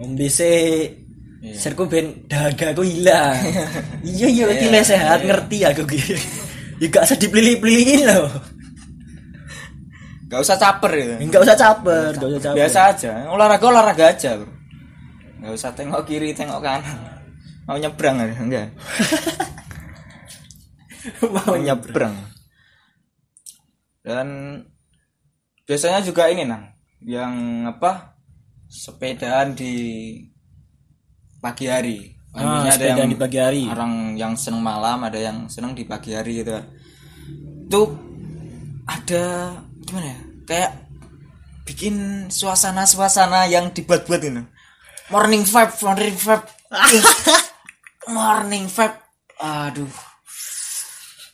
ombe 0.00 0.26
sih 0.26 0.88
Iya. 1.40 1.56
Serku 1.56 1.88
ben 1.88 2.28
daga 2.28 2.76
aku 2.76 2.84
hilang. 2.84 3.32
iya 4.04 4.28
iya 4.28 4.44
Iya, 4.44 4.60
kile 4.60 4.80
sehat 4.84 5.24
iya. 5.24 5.28
ngerti 5.32 5.58
aku 5.64 5.88
gitu. 5.88 6.12
Ya 6.76 6.86
gak 6.92 7.08
usah 7.08 7.16
dipilih-pilihin 7.16 8.04
loh. 8.04 8.28
nggak 10.28 10.46
usah 10.46 10.54
caper 10.54 10.92
gitu 10.94 11.14
Enggak 11.26 11.42
usah 11.42 11.56
caper, 11.58 12.12
enggak 12.14 12.28
usah 12.28 12.42
caper. 12.44 12.56
biasa 12.60 12.78
aja 12.92 13.12
olahraga 13.26 13.66
olahraga 13.66 14.04
aja 14.14 14.30
bro 14.38 14.52
nggak 15.42 15.52
usah 15.58 15.70
tengok 15.74 16.06
kiri 16.06 16.30
tengok 16.30 16.62
kanan 16.62 16.98
mau 17.66 17.74
nyebrang 17.74 18.14
aja 18.14 18.38
enggak 18.38 18.68
mau 21.34 21.58
nyebrang 21.58 22.14
dan 24.06 24.26
biasanya 25.66 25.98
juga 26.04 26.30
ini 26.30 26.46
nang 26.46 26.62
yang 27.02 27.66
apa 27.66 28.09
sepedaan 28.70 29.58
di 29.58 29.74
pagi 31.42 31.66
hari. 31.66 32.14
Ah, 32.30 32.62
Maksudnya 32.62 32.94
sepedaan 32.94 33.10
di 33.10 33.18
pagi 33.18 33.38
hari. 33.42 33.62
orang 33.66 34.14
yang 34.14 34.38
seneng 34.38 34.62
malam 34.62 35.02
ada 35.02 35.18
yang 35.18 35.50
seneng 35.50 35.74
di 35.74 35.82
pagi 35.82 36.14
hari 36.14 36.46
gitu. 36.46 36.54
Itu 37.66 37.82
ada 38.86 39.24
gimana 39.82 40.06
ya? 40.14 40.18
Kayak 40.46 40.72
bikin 41.66 42.26
suasana-suasana 42.30 43.50
yang 43.50 43.74
dibuat-buat 43.74 44.22
ini. 44.22 44.46
Morning 45.10 45.42
vibe 45.42 45.74
morning 45.82 46.14
vibe. 46.14 46.46
Morning 48.14 48.64
vibe. 48.70 48.96
Aduh. 49.42 49.90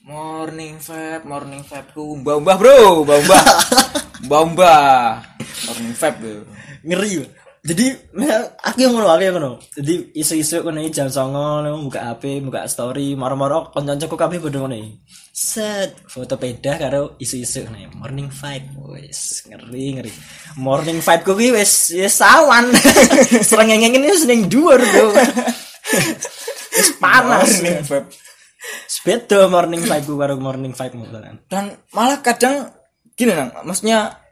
Morning 0.09 0.81
vibe 0.81 1.25
morning 1.29 1.61
vibe. 1.61 1.89
Mbah 2.25 2.57
bro. 2.57 3.05
Mbah 3.05 3.21
mbah 4.57 5.21
morning 5.69 5.93
vibe 5.93 6.19
bro 6.25 6.41
Ngeri. 6.87 7.27
Jadi 7.67 8.15
misal 8.15 8.55
aku 8.63 8.79
yang 8.79 8.95
ngono, 8.95 9.11
aku 9.11 9.23
yang 9.27 9.35
ngono. 9.43 9.53
Jadi 9.75 10.15
isu-isu 10.15 10.63
kono 10.63 10.79
iki 10.79 11.03
jam 11.03 11.11
09.00 11.11 11.83
buka 11.83 12.01
HP, 12.15 12.39
buka 12.47 12.63
story, 12.71 13.19
moro-moro 13.19 13.75
kanca-kancaku 13.75 14.15
kabeh 14.15 14.39
padha 14.39 14.63
ngono. 14.63 15.03
Set. 15.35 16.07
Foto 16.07 16.39
peda 16.39 16.79
karo 16.79 17.19
isu-isu 17.19 17.67
nih 17.67 17.91
morning 17.99 18.31
vibe. 18.31 18.71
Wis 18.95 19.51
ngeri 19.51 19.99
ngeri. 19.99 20.13
Morning 20.63 21.03
vibe 21.03 21.23
ku 21.27 21.35
kuwi 21.35 21.59
wis 21.59 21.91
wis 21.91 22.15
sawan. 22.23 22.71
Sereng 23.51 23.67
ngengeng 23.67 24.07
wis 24.07 24.23
ning 24.31 24.47
dhuwur 24.47 24.79
bro. 24.79 25.11
Wis 26.77 26.89
panas. 27.03 27.51
Morning 27.51 27.83
vibe. 27.83 28.09
Sepeda 28.87 29.51
morning 29.51 29.83
vibe 29.83 30.13
karo 30.15 30.39
morning 30.39 30.71
vibe 30.71 30.95
mu 30.95 31.11
dan 31.51 31.75
malah 31.91 32.23
kadang 32.23 32.71
gini 33.19 33.35
nang 33.35 33.51
maksudnya 33.67 34.23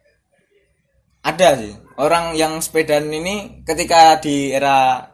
ada 1.24 1.56
sih 1.56 1.83
orang 2.00 2.34
yang 2.34 2.58
sepedaan 2.58 3.10
ini 3.10 3.62
ketika 3.62 4.18
di 4.18 4.50
era 4.50 5.06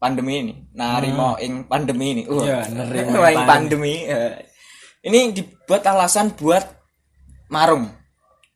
pandemi 0.00 0.34
ini 0.40 0.54
narimo 0.72 1.36
ing 1.36 1.68
pandemi 1.68 2.06
ini. 2.16 2.22
Uh, 2.24 2.44
Ya, 2.50 2.64
nerimo 2.66 3.20
ing 3.26 3.44
pandemi 3.44 3.94
eh. 4.08 4.48
ini 5.04 5.32
dibuat 5.36 5.84
alasan 5.84 6.32
buat 6.32 6.64
marung 7.52 7.88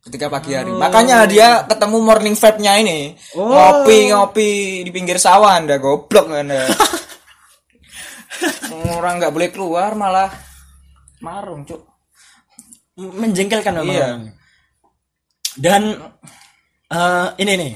ketika 0.05 0.29
pagi 0.29 0.53
hari. 0.53 0.73
Makanya 0.73 1.25
dia 1.29 1.65
ketemu 1.65 1.99
morning 2.01 2.37
vibe-nya 2.37 2.73
ini. 2.81 3.17
Oh. 3.37 3.49
ngopi 3.49 4.13
ngopi 4.13 4.51
di 4.85 4.91
pinggir 4.93 5.17
sawah 5.21 5.57
anda 5.57 5.81
goblok 5.81 6.33
anda. 6.33 6.69
Orang 8.95 9.21
nggak 9.21 9.33
boleh 9.33 9.49
keluar 9.53 9.97
malah 9.97 10.29
marung 11.25 11.65
cuk. 11.65 11.81
Menjengkelkan 13.01 13.81
memang. 13.83 13.91
Iya. 13.91 14.09
dan 15.55 15.83
eh, 16.89 17.29
ini 17.39 17.53
nih 17.55 17.75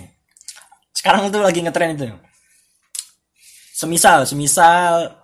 sekarang 0.92 1.29
itu 1.29 1.38
lagi 1.38 1.61
ngetren 1.62 1.94
itu 1.94 2.09
semisal 3.73 4.27
semisal 4.27 5.14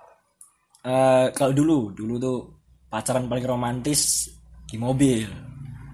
eh, 0.80 1.26
kalau 1.34 1.52
dulu 1.52 1.90
dulu 1.90 2.14
tuh 2.16 2.38
pacaran 2.86 3.26
paling 3.26 3.44
romantis 3.44 4.30
di 4.64 4.78
mobil 4.78 5.26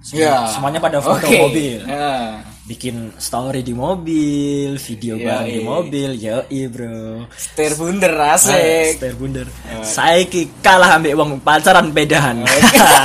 Sem- 0.01 0.17
Ya. 0.17 0.49
semuanya 0.49 0.81
pada 0.81 0.97
foto 0.97 1.29
Oke. 1.29 1.37
mobil 1.39 1.85
Ya. 1.85 2.41
bikin 2.65 3.13
story 3.21 3.61
di 3.61 3.77
mobil 3.77 4.81
video 4.81 5.21
Yoi. 5.21 5.25
bareng 5.29 5.49
di 5.51 5.61
mobil 5.61 6.11
yoi 6.17 6.61
bro 6.73 7.29
Setir 7.37 7.77
bunder 7.77 8.09
asik. 8.33 8.97
Setir 8.97 9.13
bunder 9.21 9.45
saya 9.85 10.25
kalah 10.65 10.97
ambil 10.97 11.21
uang 11.21 11.31
pacaran 11.45 11.93
pedahan 11.93 12.41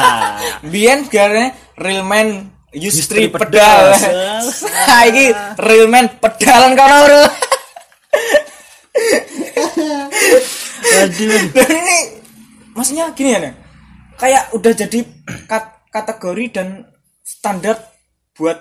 Biyen 0.72 1.12
garane 1.12 1.52
real 1.76 2.08
man 2.08 2.55
three 2.78 3.28
pedal. 3.28 3.96
Saiki 4.86 5.32
real 5.58 5.88
man 5.88 6.12
pedalan 6.16 6.74
kono, 6.74 6.98
Bro. 7.02 7.24
aduh 10.96 11.44
Dan 11.52 11.70
ini 11.70 11.98
maksudnya 12.72 13.12
gini 13.12 13.30
ya, 13.32 13.40
Nek. 13.42 13.54
kayak 14.16 14.44
udah 14.54 14.72
jadi 14.74 15.00
kat- 15.46 15.84
kategori 15.90 16.46
dan 16.52 16.68
standar 17.20 17.76
buat 18.32 18.56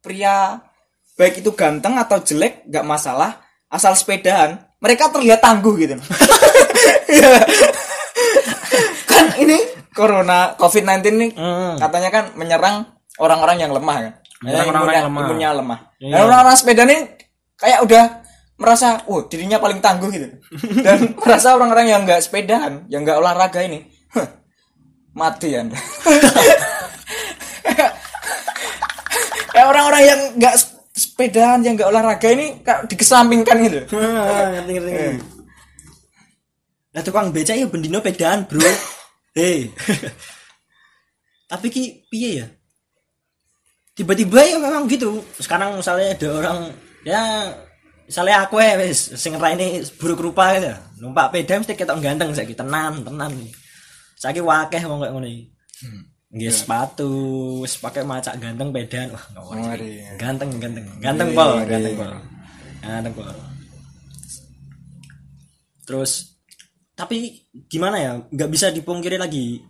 pria 0.00 0.60
baik 1.12 1.40
itu 1.40 1.52
ganteng 1.52 1.94
atau 1.94 2.16
jelek 2.18 2.64
nggak 2.64 2.80
masalah 2.82 3.36
asal 3.68 3.92
sepedaan 3.92 4.64
mereka 4.78 5.12
terlihat 5.12 5.40
tangguh 5.40 5.76
gitu 5.76 5.96
kan 9.06 9.26
ini 9.38 9.60
corona 9.92 10.56
covid 10.56 10.82
19 10.82 11.04
ini 11.12 11.28
Hmm. 11.32 11.76
katanya 11.76 12.10
kan 12.10 12.24
menyerang 12.34 12.88
orang-orang 13.18 13.58
yang 13.58 13.72
lemah 13.72 13.96
kan 13.98 14.14
Eh, 14.42 14.58
orang-orang 14.58 14.94
yang 14.96 15.06
lemah. 15.06 15.22
imunnya 15.22 15.50
lemah 15.54 15.78
Iya. 15.96 16.12
dan 16.12 16.22
orang-orang 16.24 16.56
sepeda 16.56 16.82
ini 16.82 16.96
kayak 17.54 17.80
udah 17.82 18.04
merasa 18.58 18.86
oh 19.06 19.22
dirinya 19.24 19.58
paling 19.58 19.78
tangguh 19.78 20.08
gitu 20.08 20.26
dan 20.86 21.14
merasa 21.16 21.54
orang-orang 21.54 21.86
yang 21.88 22.00
nggak 22.02 22.20
sepedaan 22.20 22.86
yang 22.86 23.02
nggak 23.02 23.16
olahraga 23.16 23.60
ini 23.60 23.86
"Huh, 24.10 24.28
mati 25.12 25.54
anda 25.54 25.78
kayak 29.52 29.66
orang-orang 29.66 30.02
yang 30.02 30.20
nggak 30.36 30.54
sepedaan 30.92 31.58
yang 31.60 31.74
nggak 31.74 31.88
olahraga 31.88 32.28
ini 32.28 32.60
kayak 32.62 32.88
dikesampingkan 32.88 33.56
gitu 33.62 33.80
ngerti 34.52 34.72
ngerti. 34.74 34.92
Lah 36.92 37.00
tukang 37.00 37.32
beca 37.32 37.56
ya 37.56 37.64
bendino 37.64 38.04
pedaan, 38.04 38.44
Bro. 38.44 38.60
Hei. 39.32 39.72
Tapi 41.48 41.66
ki 41.68 42.04
piye 42.04 42.30
ya? 42.36 42.46
Tiba-tiba 43.92 44.40
ya 44.40 44.56
memang 44.56 44.88
gitu. 44.88 45.20
Sekarang 45.36 45.76
misalnya 45.76 46.16
ada 46.16 46.28
orang 46.32 46.58
ya 47.04 47.52
misalnya 48.08 48.44
aku 48.48 48.56
ya 48.60 48.80
wis 48.80 49.12
sing 49.20 49.36
ini 49.36 49.84
buruk 50.00 50.32
rupa 50.32 50.56
gitu. 50.56 50.72
Numpak 51.04 51.32
peda 51.32 51.60
mesti 51.60 51.76
ketok 51.76 52.00
ganteng 52.00 52.32
saiki 52.32 52.56
tenan, 52.56 53.04
tenan. 53.04 53.32
Saiki 54.16 54.40
wakeh 54.40 54.80
wong 54.88 55.04
kayak 55.04 55.12
ngono 55.12 55.28
iki. 55.28 55.44
Nggih 56.32 56.48
sepatu, 56.48 57.12
wis 57.60 57.76
pakai 57.76 58.08
macak 58.08 58.40
ganteng 58.40 58.72
pedaan. 58.72 59.12
Wah, 59.12 59.24
nggak. 59.28 60.16
Ganteng, 60.16 60.56
ganteng. 60.56 60.84
Ganteng 60.96 61.28
Ngeri, 61.28 61.36
pol, 61.36 61.50
ngeri. 61.60 61.68
ganteng 61.68 61.94
pol. 62.00 62.10
Ganteng 62.80 63.12
pol. 63.12 63.28
Terus 65.84 66.12
tapi 66.96 67.44
gimana 67.68 67.96
ya? 68.00 68.12
nggak 68.24 68.48
bisa 68.48 68.72
dipungkiri 68.72 69.20
lagi. 69.20 69.60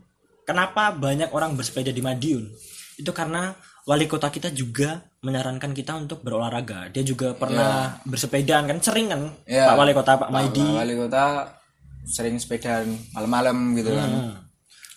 Kenapa 0.46 0.94
banyak 0.94 1.34
orang 1.34 1.58
bersepeda 1.58 1.90
di 1.90 2.02
Madiun? 2.02 2.46
Itu 2.98 3.10
karena 3.10 3.54
wali 3.82 4.06
kota 4.06 4.28
kita 4.28 4.48
juga 4.48 5.02
menyarankan 5.20 5.70
kita 5.70 5.94
untuk 5.96 6.20
berolahraga. 6.20 6.86
Dia 6.88 7.02
juga 7.02 7.32
pernah 7.32 7.98
bersepedaan 8.02 8.66
kan 8.66 8.78
sering 8.78 9.06
kan 9.08 9.22
Iya. 9.44 9.66
Pak 9.66 9.76
Wali 9.76 9.92
Kota 9.92 10.12
Pak 10.14 10.20
Pak 10.20 10.30
Maidi 10.30 10.62
wali 10.64 10.94
kota 10.96 11.46
sering 12.04 12.34
sepedaan 12.34 12.86
malam-malam 13.12 13.56
gitu 13.72 13.90
kan 13.92 14.10
Hmm. 14.10 14.34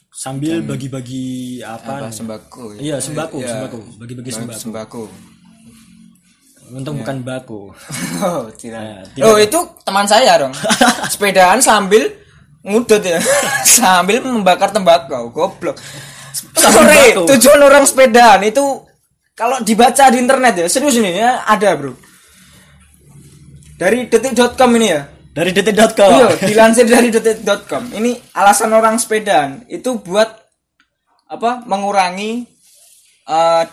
sambil 0.09 0.63
bagi-bagi 0.63 1.25
apa? 1.61 2.01
apa 2.01 2.09
sembako 2.09 2.73
ya? 2.73 2.79
Iya, 2.81 2.95
sembako, 2.97 3.37
Iya. 3.37 3.49
sembako. 3.51 3.77
Bagi-bagi 3.95 4.31
sembako. 4.31 4.57
sembako 4.59 5.03
Untung 6.67 6.97
bukan 6.97 7.17
bako. 7.21 7.59
oh 8.25 8.49
tidak 8.51 8.81
Ya, 8.81 8.97
tidak. 9.07 9.23
oh 9.23 9.37
itu 9.37 9.59
teman 9.85 10.05
saya 10.05 10.33
dong 10.41 10.53
sepedaan 11.07 11.61
sambil 11.61 12.09
ngudut 12.61 12.97
ya 12.99 13.21
sambil 13.77 14.17
membakar 14.19 14.69
tembakau 14.69 15.29
goblok 15.29 15.77
Sorry, 16.35 17.15
tujuan 17.15 17.59
orang 17.63 17.87
sepedaan 17.87 18.43
itu 18.43 18.83
kalau 19.31 19.59
dibaca 19.61 20.11
di 20.11 20.17
internet 20.19 20.53
ya 20.59 20.67
serius 20.67 20.95
ini 20.95 21.15
ya 21.15 21.47
ada 21.47 21.75
bro 21.75 21.95
dari 23.75 24.07
detik.com 24.07 24.71
ini 24.75 24.87
ya 24.87 25.01
Dari 25.35 25.51
detik.com. 25.51 26.11
Iya, 26.15 26.27
dilansir 26.47 26.87
dari 26.87 27.11
detik.com. 27.11 27.91
Ini 27.91 28.31
alasan 28.39 28.71
orang 28.71 28.95
sepedaan 28.95 29.67
itu 29.67 29.99
buat 29.99 30.31
apa? 31.27 31.67
Mengurangi 31.67 32.47
eh, 33.27 33.63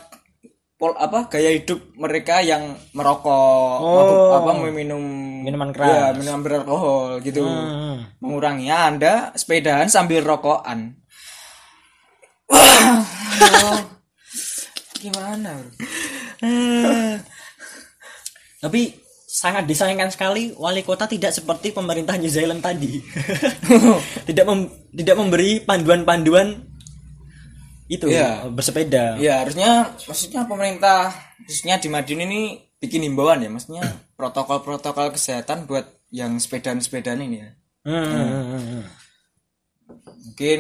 pol 0.75 0.99
apa 0.99 1.31
gaya 1.31 1.55
hidup 1.55 1.95
mereka 1.95 2.43
yang 2.43 2.75
merokok, 2.99 3.79
Oh. 3.79 4.43
apa 4.43 4.59
meminum 4.59 4.99
Minuman 5.47 5.71
keras. 5.71 5.87
Ya, 5.87 6.05
minuman 6.19 6.43
beralkohol 6.43 7.23
gitu. 7.23 7.47
Hmm. 7.47 8.11
Mengurangi. 8.19 8.67
Ya, 8.67 8.91
Anda 8.91 9.31
sepedaan 9.39 9.87
sambil 9.87 10.27
rokokan. 10.27 10.99
Gimana? 14.97 15.51
bro? 15.59 15.71
Tapi 18.63 18.83
sangat 19.27 19.67
disayangkan 19.67 20.13
sekali 20.13 20.55
wali 20.55 20.87
kota 20.87 21.11
tidak 21.11 21.35
seperti 21.35 21.75
pemerintah 21.75 22.15
New 22.15 22.31
Zealand 22.31 22.63
tadi. 22.63 23.03
tidak 24.29 24.45
mem- 24.47 24.71
tidak 24.95 25.17
memberi 25.19 25.59
panduan-panduan 25.59 26.63
itu 27.91 28.07
Iya. 28.07 28.47
bersepeda. 28.49 29.19
Ya 29.19 29.43
harusnya 29.43 29.91
maksudnya 30.07 30.47
pemerintah 30.47 31.11
khususnya 31.45 31.83
di 31.83 31.91
Madiun 31.91 32.23
ini 32.25 32.43
bikin 32.79 33.03
himbauan 33.03 33.43
ya 33.43 33.51
maksudnya 33.51 33.83
protokol-protokol 34.19 35.11
kesehatan 35.19 35.67
buat 35.67 35.91
yang 36.15 36.39
sepedaan-sepedaan 36.39 37.21
ini 37.27 37.37
ya. 37.43 37.51
Hmm, 37.83 38.07
hmm. 38.07 38.83
Mungkin 40.31 40.59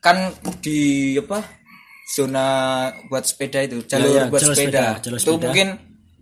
kan 0.00 0.16
di 0.58 0.80
apa 1.14 1.44
zona 2.06 2.46
buat 3.06 3.22
sepeda 3.22 3.60
itu 3.62 3.84
jalur 3.84 4.08
Ya, 4.08 4.16
ya, 4.16 4.24
buat 4.26 4.40
jalur 4.40 4.54
sepeda, 4.54 4.66
sepeda, 4.66 5.02
jalur 5.04 5.18
itu 5.18 5.24
sepeda. 5.26 5.42
mungkin 5.46 5.68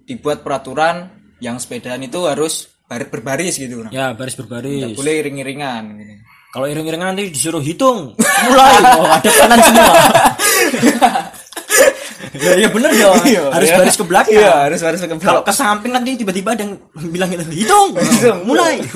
dibuat 0.04 0.38
peraturan 0.42 0.96
yang 1.38 1.56
sepedaan 1.56 2.02
itu 2.02 2.18
harus 2.22 2.54
bar- 2.84 3.06
berbaris 3.06 3.54
gitu. 3.56 3.80
Nah. 3.80 3.90
Ya 3.90 4.06
baris 4.12 4.34
berbaris. 4.34 4.92
Boleh 4.92 5.14
iring-iringan 5.18 5.82
gitu. 5.96 6.14
Kalau 6.48 6.66
iring-iringan 6.66 7.12
nanti 7.12 7.28
disuruh 7.28 7.60
hitung. 7.60 8.16
Mulai. 8.18 8.74
Oh, 8.96 9.06
ada 9.06 9.30
kanan 9.30 9.58
semua. 9.60 9.92
ya, 12.34 12.52
ya 12.56 12.68
bener 12.68 12.90
ya. 12.90 13.08
harus 13.54 13.68
Iya. 13.68 13.76
baris 13.78 13.94
ke 13.94 14.04
belakang. 14.04 14.32
Iya, 14.34 14.52
harus 14.66 14.80
baris 14.80 14.98
ke 14.98 15.06
Kalau 15.06 15.20
belakang. 15.20 15.44
ke 15.44 15.52
samping 15.54 15.92
nanti 15.92 16.10
tiba-tiba 16.16 16.56
ada 16.56 16.64
yang 16.64 16.74
bilang 17.08 17.28
gitu, 17.30 17.44
hitung. 17.52 17.88
Hitung. 18.00 18.38
Mulai. 18.44 18.80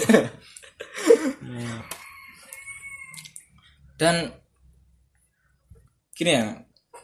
Dan 3.96 4.14
gini 6.22 6.38
ya, 6.38 6.54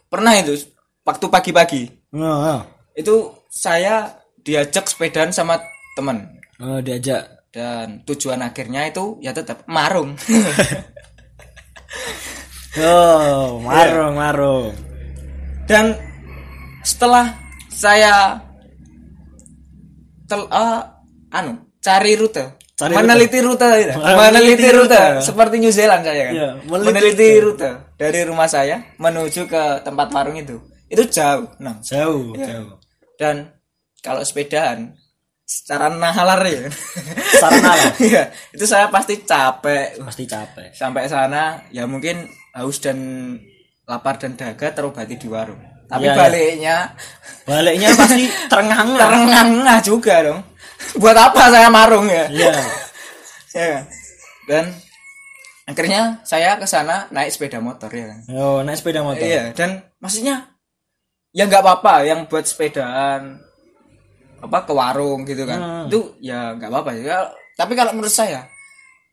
pernah 0.06 0.38
itu 0.38 0.54
waktu 1.02 1.26
pagi-pagi. 1.26 1.82
Nah, 2.14 2.62
itu 2.94 3.34
saya 3.50 4.14
diajak 4.38 4.86
sepedaan 4.86 5.34
sama 5.34 5.58
teman. 5.98 6.38
Oh, 6.62 6.78
diajak. 6.78 7.34
dan 7.48 8.04
tujuan 8.04 8.44
akhirnya 8.44 8.92
itu 8.92 9.18
ya 9.18 9.34
tetap 9.34 9.66
marung. 9.66 10.14
Oh, 12.78 13.58
marung, 13.58 14.14
marung. 14.14 14.70
dan 15.66 15.98
setelah 16.86 17.34
saya 17.72 18.38
tel 20.30 20.46
ah, 20.52 21.02
anu 21.34 21.58
cari 21.82 22.14
rute 22.14 22.54
Cari 22.78 22.94
meneliti 22.94 23.38
rute, 23.38 23.66
ya. 23.66 23.94
Meneliti 23.98 24.70
rute, 24.70 24.94
rute. 24.94 25.02
seperti 25.18 25.58
New 25.58 25.68
Zealand 25.68 26.00
saya 26.00 26.24
kan 26.24 26.32
Iya, 26.32 26.50
meneliti 26.62 26.86
meneliti 26.88 27.28
rute 27.40 27.70
dari 27.94 28.20
rumah 28.22 28.46
saya 28.46 28.78
menuju 28.96 29.44
ke 29.44 29.62
tempat 29.82 30.06
warung 30.08 30.34
itu 30.34 30.62
itu 30.86 31.02
jauh 31.04 31.50
nah 31.58 31.74
Jauh, 31.82 32.32
Iya. 32.32 32.46
jauh. 32.54 32.78
dan 33.14 33.50
kalau 33.98 34.22
sepedaan 34.22 34.94
secara 35.42 35.90
nalar 35.90 36.38
ya 36.40 36.70
Secara 37.28 37.56
nalar. 37.58 37.92
Iya, 38.04 38.22
itu 38.52 38.62
saya 38.62 38.86
pasti 38.86 39.18
capek 39.20 39.98
Pasti 39.98 40.24
capek. 40.24 40.70
sampai 40.70 41.04
sana 41.04 41.58
ya 41.68 41.82
mungkin 41.82 42.30
haus 42.52 42.78
dan 42.78 42.98
lapar 43.84 44.16
dan 44.16 44.36
dahaga 44.36 44.70
terobati 44.70 45.16
di 45.16 45.26
warung 45.26 45.58
tapi 45.88 46.04
iya. 46.04 46.14
baliknya 46.14 46.76
Baliknya 47.42 47.90
pasti 47.90 48.28
terengah-engah. 48.52 49.02
terengah 49.02 49.78
juga 49.80 50.14
dong 50.22 50.40
buat 51.02 51.16
apa 51.16 51.42
saya 51.50 51.68
marung 51.68 52.06
ya? 52.06 52.26
Iya. 52.30 52.52
ya. 53.58 53.66
Kan? 53.68 53.82
dan 54.48 54.64
akhirnya 55.68 56.24
saya 56.24 56.56
ke 56.56 56.64
sana 56.64 57.04
naik 57.12 57.28
sepeda 57.28 57.60
motor 57.60 57.92
ya 57.92 58.08
kan? 58.08 58.20
Oh, 58.32 58.64
naik 58.64 58.80
sepeda 58.80 59.04
motor. 59.04 59.20
iya 59.20 59.52
dan 59.52 59.84
maksudnya 60.00 60.56
ya 61.36 61.44
nggak 61.44 61.60
apa-apa 61.60 62.08
yang 62.08 62.24
buat 62.24 62.48
sepedaan 62.48 63.44
apa 64.40 64.58
ke 64.64 64.72
warung 64.72 65.28
gitu 65.28 65.44
kan. 65.44 65.60
Hmm. 65.60 65.86
itu 65.92 66.16
ya 66.24 66.56
nggak 66.56 66.70
apa-apa 66.72 66.90
ya. 66.96 67.28
Tapi 67.58 67.72
kalau 67.76 67.92
menurut 67.92 68.14
saya 68.14 68.48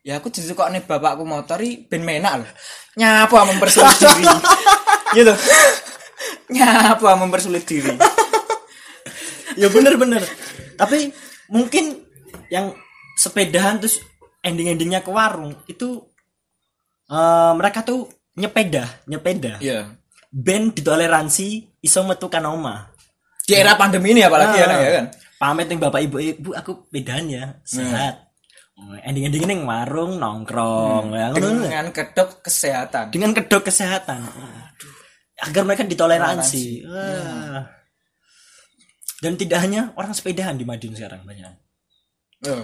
ya 0.06 0.22
aku 0.22 0.30
justru 0.30 0.54
kok 0.54 0.70
nih 0.70 0.86
bapakku 0.86 1.26
motori 1.26 1.84
ben 1.90 2.06
menak 2.06 2.46
loh. 2.46 2.52
Nyapa 2.96 3.44
mempersulit 3.50 3.98
diri. 4.00 4.26
Gitu. 5.16 5.32
Nyapa 6.52 7.16
mempersulit 7.16 7.64
diri. 7.64 7.96
Ya 9.56 9.68
bener-bener. 9.72 10.22
Tapi 10.76 11.10
mungkin 11.50 12.02
yang 12.50 12.74
sepedahan 13.16 13.80
terus 13.80 14.02
ending-endingnya 14.42 15.02
ke 15.02 15.10
warung 15.10 15.56
itu 15.66 16.04
eh, 17.10 17.52
mereka 17.56 17.82
tuh 17.82 18.10
nyepeda 18.36 19.08
nyepeda. 19.08 19.64
Iya. 19.64 19.96
Ben 20.36 20.76
ditoleransi 20.76 21.80
iso 21.80 22.04
metu 22.04 22.28
kan 22.28 22.44
omah 22.44 22.92
di 23.46 23.54
era 23.54 23.78
pandemi 23.78 24.12
ini 24.18 24.26
apalagi 24.26 24.58
ya, 24.58 24.66
Ah. 24.66 24.82
ya 24.82 24.92
kan? 25.00 25.06
pamit 25.38 25.70
ning 25.70 25.78
bapak 25.78 26.02
ibu 26.02 26.18
ibu 26.18 26.50
aku 26.58 26.90
pedahan 26.90 27.26
ya. 27.30 27.46
Sehat. 27.62 28.26
Ending-ending 29.06 29.48
ning 29.48 29.62
warung 29.64 30.20
nongkrong 30.20 31.16
ya, 31.16 31.32
ngono. 31.32 31.64
dengan 31.64 31.88
kedok 31.96 32.44
kesehatan. 32.44 33.14
Dengan 33.14 33.32
kedok 33.32 33.64
kesehatan. 33.72 34.20
Aduh. 34.26 34.94
agar 35.36 35.62
mereka 35.64 35.84
ditoleransi. 35.86 36.84
Wah. 36.90 37.64
Dan 39.26 39.34
tidak 39.34 39.58
hanya 39.60 39.90
orang 39.98 40.14
sepedahan 40.14 40.54
di 40.54 40.62
Madiun 40.64 40.94
sekarang 40.94 41.26
banyak 41.26 41.50
Oh, 42.46 42.62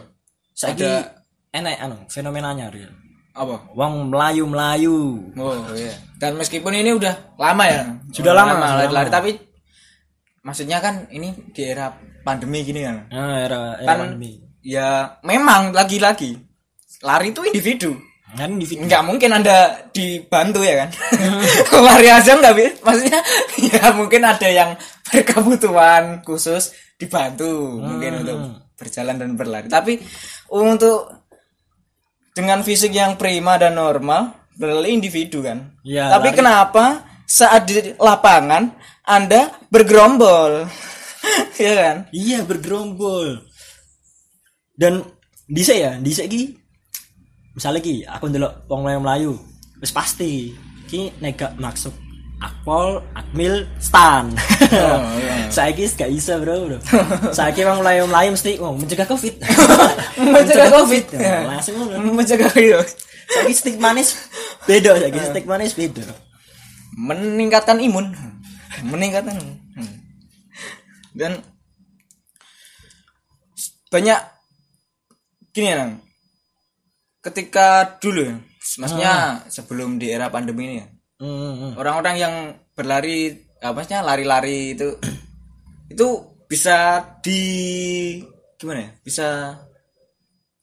saya 0.54 0.78
Ada- 0.78 1.10
enak 1.52 1.74
anu 1.82 1.97
fenomenanya 2.06 2.69
real 2.69 2.93
apa 3.34 3.65
wong 3.74 4.12
melayu 4.12 4.43
melayu 4.45 5.26
Oh 5.34 5.58
iya. 5.74 5.95
Dan 6.21 6.38
meskipun 6.38 6.69
ini 6.71 6.93
udah 6.93 7.34
lama 7.34 7.63
ya. 7.65 7.82
Sudah 8.13 8.36
lama, 8.36 8.54
sudah 8.54 8.78
lari-lari 8.78 9.08
lama. 9.08 9.15
tapi 9.17 9.32
maksudnya 10.41 10.78
kan 10.78 11.10
ini 11.10 11.34
di 11.50 11.62
era 11.63 11.89
pandemi 12.21 12.62
gini 12.62 12.86
kan. 12.86 13.10
nah, 13.10 13.41
era, 13.41 13.60
era 13.80 13.89
Kan 13.89 13.97
pandemi 14.06 14.38
ya 14.62 15.17
memang 15.24 15.74
lagi-lagi 15.74 16.38
lari 17.02 17.34
itu 17.34 17.41
individu. 17.41 17.97
kan 18.32 18.54
di 18.54 18.63
video 18.63 18.86
Nggak 18.86 19.04
mungkin 19.04 19.30
Anda 19.34 19.58
dibantu 19.89 20.62
ya 20.62 20.86
kan. 20.86 20.89
lari 21.88 22.08
aja 22.08 22.32
nggak 22.36 22.54
maksudnya 22.80 23.19
ya 23.74 23.84
mungkin 23.91 24.21
ada 24.21 24.47
yang 24.47 24.69
berkebutuhan 25.12 26.24
khusus 26.24 26.71
dibantu 26.95 27.80
mungkin 27.80 28.24
untuk 28.24 28.39
berjalan 28.80 29.15
dan 29.19 29.36
berlari. 29.36 29.67
Tapi 29.67 30.00
untuk 30.56 31.12
dengan 32.32 32.63
fisik 32.63 32.95
yang 32.95 33.19
prima 33.19 33.60
dan 33.60 33.76
normal 33.76 34.47
berlari 34.56 34.95
individu 34.95 35.43
kan. 35.43 35.76
Iya, 35.84 36.15
Tapi 36.15 36.30
lari. 36.32 36.38
kenapa 36.38 36.86
saat 37.28 37.67
di 37.67 37.93
lapangan 38.00 38.71
Anda 39.06 39.52
bergerombol? 39.67 40.52
Iya 41.62 41.74
kan? 41.78 41.97
iya 42.10 42.41
bergerombol 42.41 43.45
dan 44.82 45.06
bisa 45.45 45.78
ya 45.78 46.02
bisa 46.02 46.26
ki 46.26 46.58
misalnya 47.54 47.82
ki 47.86 48.02
aku 48.10 48.26
ndelok 48.34 48.65
wong 48.65 48.82
melayu 48.82 49.00
melayu 49.06 49.34
wis 49.78 49.93
pasti 49.93 50.58
ki 50.89 51.21
nega 51.21 51.54
maksud 51.62 51.93
akpol 52.41 53.06
akmil 53.13 53.69
stan. 53.77 54.34
Oh, 54.71 55.04
iya. 55.19 55.51
saya 55.51 55.75
ki 55.75 55.84
gak 55.99 56.08
bisa 56.08 56.39
bro 56.39 56.63
bro. 56.63 56.80
Saya 57.36 57.51
ki 57.51 57.67
wong 57.67 57.84
melayu 57.84 58.08
melayu 58.08 58.32
mesti 58.32 58.56
oh, 58.63 58.71
mencegah 58.71 59.04
covid. 59.04 59.36
Mencegah 60.32 60.71
COVID. 60.71 61.06
Ya, 61.19 61.43
langsung 61.43 61.75
ngono. 61.75 61.99
Mencegah 62.15 62.47
itu. 62.56 62.80
saya 63.27 63.43
ki 63.51 63.56
stick 63.56 63.75
manis 63.75 64.15
beda 64.63 64.95
saya 64.95 65.12
ki 65.12 65.19
stick 65.19 65.43
manis 65.43 65.75
beda. 65.75 66.08
Meningkatkan 66.95 67.84
imun. 67.84 68.15
Meningkatkan. 68.88 69.36
Dan 71.12 71.43
banyak 73.91 74.19
gini 75.51 75.67
ya 75.67 75.75
Nang. 75.84 75.99
ketika 77.21 77.99
dulu 77.99 78.23
ya 78.23 78.36
maksudnya 78.80 79.43
sebelum 79.51 79.99
di 79.99 80.10
era 80.10 80.32
pandemi 80.32 80.63
ini 80.71 80.75
ya 80.80 80.88
Hmm, 81.21 81.53
hmm. 81.53 81.71
orang-orang 81.77 82.15
yang 82.17 82.36
berlari 82.73 83.29
apa 83.62 83.77
maksudnya 83.77 84.01
lari-lari 84.01 84.73
itu 84.73 84.89
itu 85.93 86.07
bisa 86.49 86.77
di 87.21 87.41
gimana 88.57 88.79
ya? 88.81 88.91
Bisa 88.99 89.27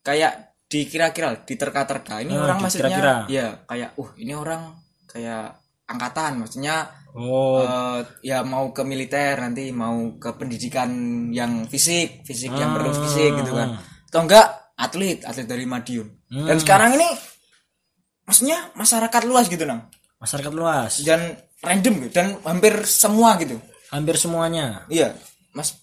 kayak 0.02 0.32
dikira-kira 0.68 1.46
diterka-terka. 1.46 2.20
Ini 2.20 2.34
Ah, 2.34 2.42
orang 2.44 2.58
maksudnya 2.60 2.90
dikira-kira. 2.90 3.14
ya 3.30 3.46
kayak 3.64 3.90
uh 3.96 4.10
ini 4.18 4.32
orang 4.34 4.74
kayak 5.06 5.56
angkatan. 5.86 6.42
Maksudnya 6.42 6.76
Oh, 7.18 7.64
eh, 7.64 8.00
ya 8.20 8.44
mau 8.44 8.68
ke 8.70 8.84
militer 8.84 9.40
nanti 9.40 9.72
mau 9.72 10.12
ke 10.20 10.28
pendidikan 10.36 10.90
yang 11.32 11.64
fisik 11.64 12.20
fisik 12.22 12.52
yang 12.52 12.76
perlu 12.76 12.92
fisik 12.92 13.32
gitu 13.32 13.56
kan. 13.56 13.80
atau 14.06 14.20
enggak 14.28 14.46
atlet 14.76 15.24
atlet 15.24 15.48
dari 15.48 15.64
Madiun. 15.64 16.04
Dan 16.28 16.60
sekarang 16.60 16.94
ini 16.94 17.08
maksudnya 18.22 18.70
masyarakat 18.76 19.22
luas 19.24 19.48
gitu 19.48 19.64
nang 19.64 19.88
masyarakat 20.18 20.52
luas. 20.52 21.02
dan 21.02 21.38
random 21.62 22.06
gitu 22.06 22.12
dan 22.14 22.26
hampir 22.42 22.74
semua 22.84 23.34
gitu 23.38 23.58
Hampir 23.88 24.14
semuanya. 24.20 24.84
iya 24.86 25.16
mas 25.50 25.74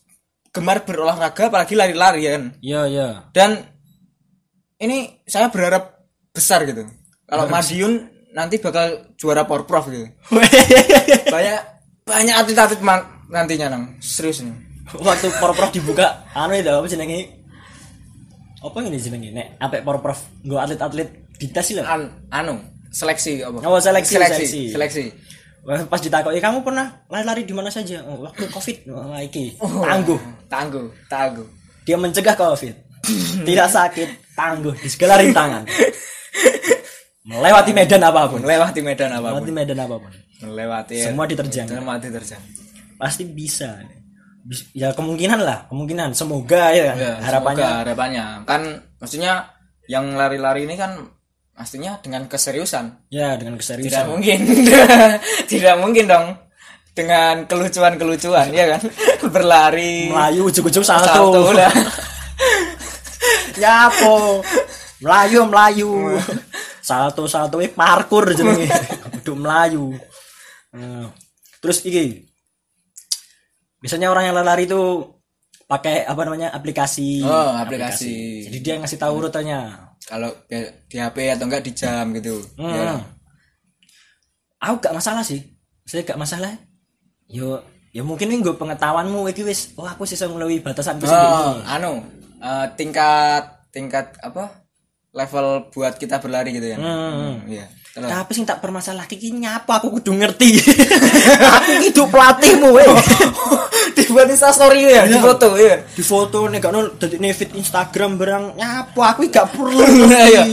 gemar 0.54 0.86
berolahraga 0.86 1.50
apalagi 1.50 1.76
lari-lari 1.76 2.24
ya 2.24 2.32
kan 2.40 2.44
Iya, 2.64 2.82
iya. 2.88 3.08
dan 3.36 3.60
ini 4.80 5.20
saya 5.26 5.52
berharap 5.52 6.04
besar 6.32 6.64
gitu 6.64 6.88
kalau 7.26 7.48
Madiun 7.48 8.08
nanti 8.32 8.60
bakal 8.60 9.12
juara 9.16 9.44
porprov 9.44 9.88
gitu 9.90 10.08
banyak 11.34 11.60
banyak 12.06 12.36
atlet-atlet 12.36 12.80
nantinya 13.28 13.68
nang 13.74 13.84
serius 14.00 14.44
nih 14.46 14.54
Waktu 14.86 15.34
porprov 15.42 15.74
dibuka, 15.74 16.30
anu 16.38 16.54
itu 16.62 16.70
apa 16.70 16.86
jenenge? 16.86 17.42
Apa 18.62 18.86
ini 18.86 19.02
jenenge? 19.02 19.34
Nek 19.34 19.58
apik 19.58 19.82
porprov 19.82 20.14
nggo 20.46 20.62
atlet-atlet 20.62 21.10
dites 21.42 21.66
sih. 21.66 21.74
An- 21.82 22.30
anu 22.30 22.62
seleksi 22.96 23.44
apa 23.44 23.60
Oh, 23.62 23.76
seleksi, 23.76 24.16
seleksi 24.16 24.46
seleksi. 24.48 24.62
seleksi 24.72 25.06
Pas 25.66 25.98
ditakoki 25.98 26.38
kamu 26.38 26.62
pernah 26.62 26.94
lari-lari 27.10 27.42
di 27.42 27.50
mana 27.50 27.68
saja? 27.68 28.06
Oh, 28.06 28.22
waktu 28.22 28.46
Covid. 28.48 28.86
Wah, 28.86 29.18
iki. 29.18 29.58
Tangguh. 29.58 30.20
tangguh 30.46 30.86
tangguh 31.10 31.48
Dia 31.82 31.98
mencegah 31.98 32.38
Covid. 32.38 32.74
Tidak 33.42 33.68
sakit, 33.68 34.10
tangguh 34.38 34.78
di 34.78 34.86
segala 34.86 35.18
rintangan. 35.18 35.66
Melewati 37.26 37.74
medan 37.74 38.06
apa 38.06 38.30
pun. 38.30 38.46
melewati 38.46 38.80
medan 38.80 39.10
Melewati 39.10 39.26
apa 39.26 39.42
pun 39.42 39.50
medan 39.50 39.80
apa 39.82 39.96
pun. 39.98 40.12
melewati 40.46 40.96
Semua 41.02 41.26
diterjang. 41.26 41.66
semua 41.66 41.98
diterjang 41.98 42.42
Pasti 42.96 43.26
bisa. 43.26 43.82
Bis- 44.46 44.70
Ya 44.72 44.94
kemungkinan 44.94 45.42
lah, 45.42 45.66
kemungkinan. 45.66 46.14
Semoga 46.14 46.70
ya, 46.70 46.94
kan? 46.94 46.96
ya, 46.96 47.12
harapannya. 47.18 47.66
semoga 47.66 47.82
harapannya 47.82 48.24
kan 48.46 48.62
maksudnya 49.02 49.50
yang 49.90 50.14
lari-lari 50.14 50.70
ini 50.70 50.78
kan 50.78 51.10
pastinya 51.56 51.96
dengan 51.98 52.28
keseriusan 52.28 53.08
Ya 53.08 53.40
dengan 53.40 53.56
tidak 53.56 53.80
keseriusan. 53.80 54.06
mungkin 54.06 54.40
tidak 55.52 55.76
mungkin 55.80 56.04
dong 56.06 56.28
dengan 56.92 57.44
kelucuan-kelucuan 57.44 58.52
ya 58.52 58.76
kan 58.76 58.82
berlari 59.36 60.08
Melayu 60.08 60.48
ujuk-ujuk 60.48 60.84
salto 60.84 61.08
salto. 61.08 61.52
ya 63.56 63.88
apa? 63.88 64.12
Melayu 65.00 65.40
Melayu. 65.48 65.92
salto 66.80 67.24
salto 67.26 67.60
eh 67.60 67.68
parkur 67.68 68.32
jenenge. 68.32 68.68
Kudu 69.20 69.34
Melayu. 69.36 69.92
Nah, 70.76 71.08
terus 71.58 71.82
iki 71.82 72.22
biasanya 73.80 74.08
orang 74.08 74.28
yang 74.28 74.36
lari 74.38 74.66
itu 74.66 74.82
pakai 75.66 76.04
apa 76.04 76.20
namanya 76.22 76.52
aplikasi 76.52 77.22
Oh, 77.26 77.50
aplikasi. 77.54 78.46
jadi 78.46 78.58
dia 78.62 78.74
ngasih 78.78 78.98
tahu 78.98 79.20
rutenya 79.20 79.94
kalau 80.06 80.30
di 80.46 80.98
HP 80.98 81.34
atau 81.34 81.46
enggak 81.50 81.66
di 81.66 81.74
jam 81.74 82.14
gitu 82.14 82.38
hmm. 82.62 82.72
ya. 82.72 83.02
aku 84.62 84.76
gak 84.86 84.96
masalah 84.96 85.26
sih 85.26 85.42
saya 85.86 86.06
gak 86.06 86.22
masalah 86.22 86.54
yo 87.26 87.62
ya 87.90 88.06
mungkin 88.06 88.30
ini 88.30 88.46
gue 88.46 88.54
pengetahuanmu 88.54 89.26
iki 89.34 89.42
wis 89.42 89.74
oh 89.82 89.88
aku 89.88 90.06
sih 90.06 90.20
melalui 90.30 90.62
batasan 90.62 91.02
oh, 91.02 91.10
oh. 91.10 91.58
anu 91.66 92.06
eh, 92.38 92.68
tingkat 92.78 93.66
tingkat 93.74 94.14
apa 94.22 94.66
level 95.16 95.72
buat 95.72 95.96
kita 95.96 96.20
berlari 96.20 96.54
gitu 96.54 96.76
ya 96.76 96.78
Hmm. 96.78 97.48
iya 97.48 97.66
Terus. 97.96 98.12
tapi 98.12 98.32
sing 98.36 98.44
tak 98.44 98.60
permasalah 98.60 99.08
iki 99.08 99.32
nyapa 99.32 99.80
aku 99.80 99.88
kudu 100.00 100.12
ngerti 100.20 100.60
aku 101.56 101.72
hidup 101.88 102.12
pelatihmu 102.12 102.76
weh 102.76 102.84
dibuat 103.96 104.28
instastory 104.28 104.92
ya 104.92 105.08
di 105.08 105.18
foto 105.18 105.56
ya 105.56 105.80
di 105.82 106.04
foto 106.04 106.46
nih 106.52 106.60
gak 106.60 106.72
nol 106.76 106.86
dari 107.00 107.18
feed 107.32 107.56
Instagram 107.56 108.20
barang 108.20 108.44
nyapa 108.60 109.02
aku 109.16 109.32
gak 109.32 109.56
perlu. 109.56 109.80
Iya. 110.26 110.44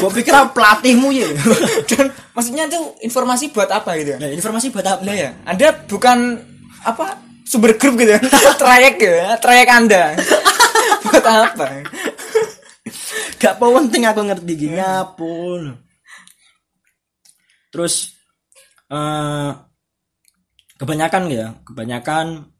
gue 0.00 0.10
pikir 0.10 0.32
pelatihmu 0.56 1.12
ya 1.12 1.28
dan 1.92 2.08
maksudnya 2.32 2.64
itu 2.66 2.80
informasi 3.04 3.52
buat 3.52 3.68
apa 3.68 3.94
gitu 4.00 4.16
ya? 4.16 4.18
Nah, 4.18 4.32
informasi 4.32 4.72
buat 4.72 4.82
apa? 4.82 5.00
Nah 5.04 5.12
ya, 5.12 5.30
Anda 5.44 5.76
bukan 5.86 6.40
apa 6.88 7.20
sumber 7.44 7.76
grup 7.76 8.00
gitu 8.00 8.16
ya, 8.16 8.20
trayek 8.60 8.96
ya, 8.96 9.36
trayek 9.38 9.68
Anda. 9.68 10.16
buat 11.04 11.24
apa? 11.24 11.84
gak 13.38 13.60
penting 13.60 14.08
aku 14.08 14.20
ngerti 14.24 14.52
gini 14.56 14.80
apa 14.80 15.28
terus 17.68 18.16
eh 18.88 19.50
kebanyakan 20.80 21.22
ya 21.28 21.46
kebanyakan 21.68 22.53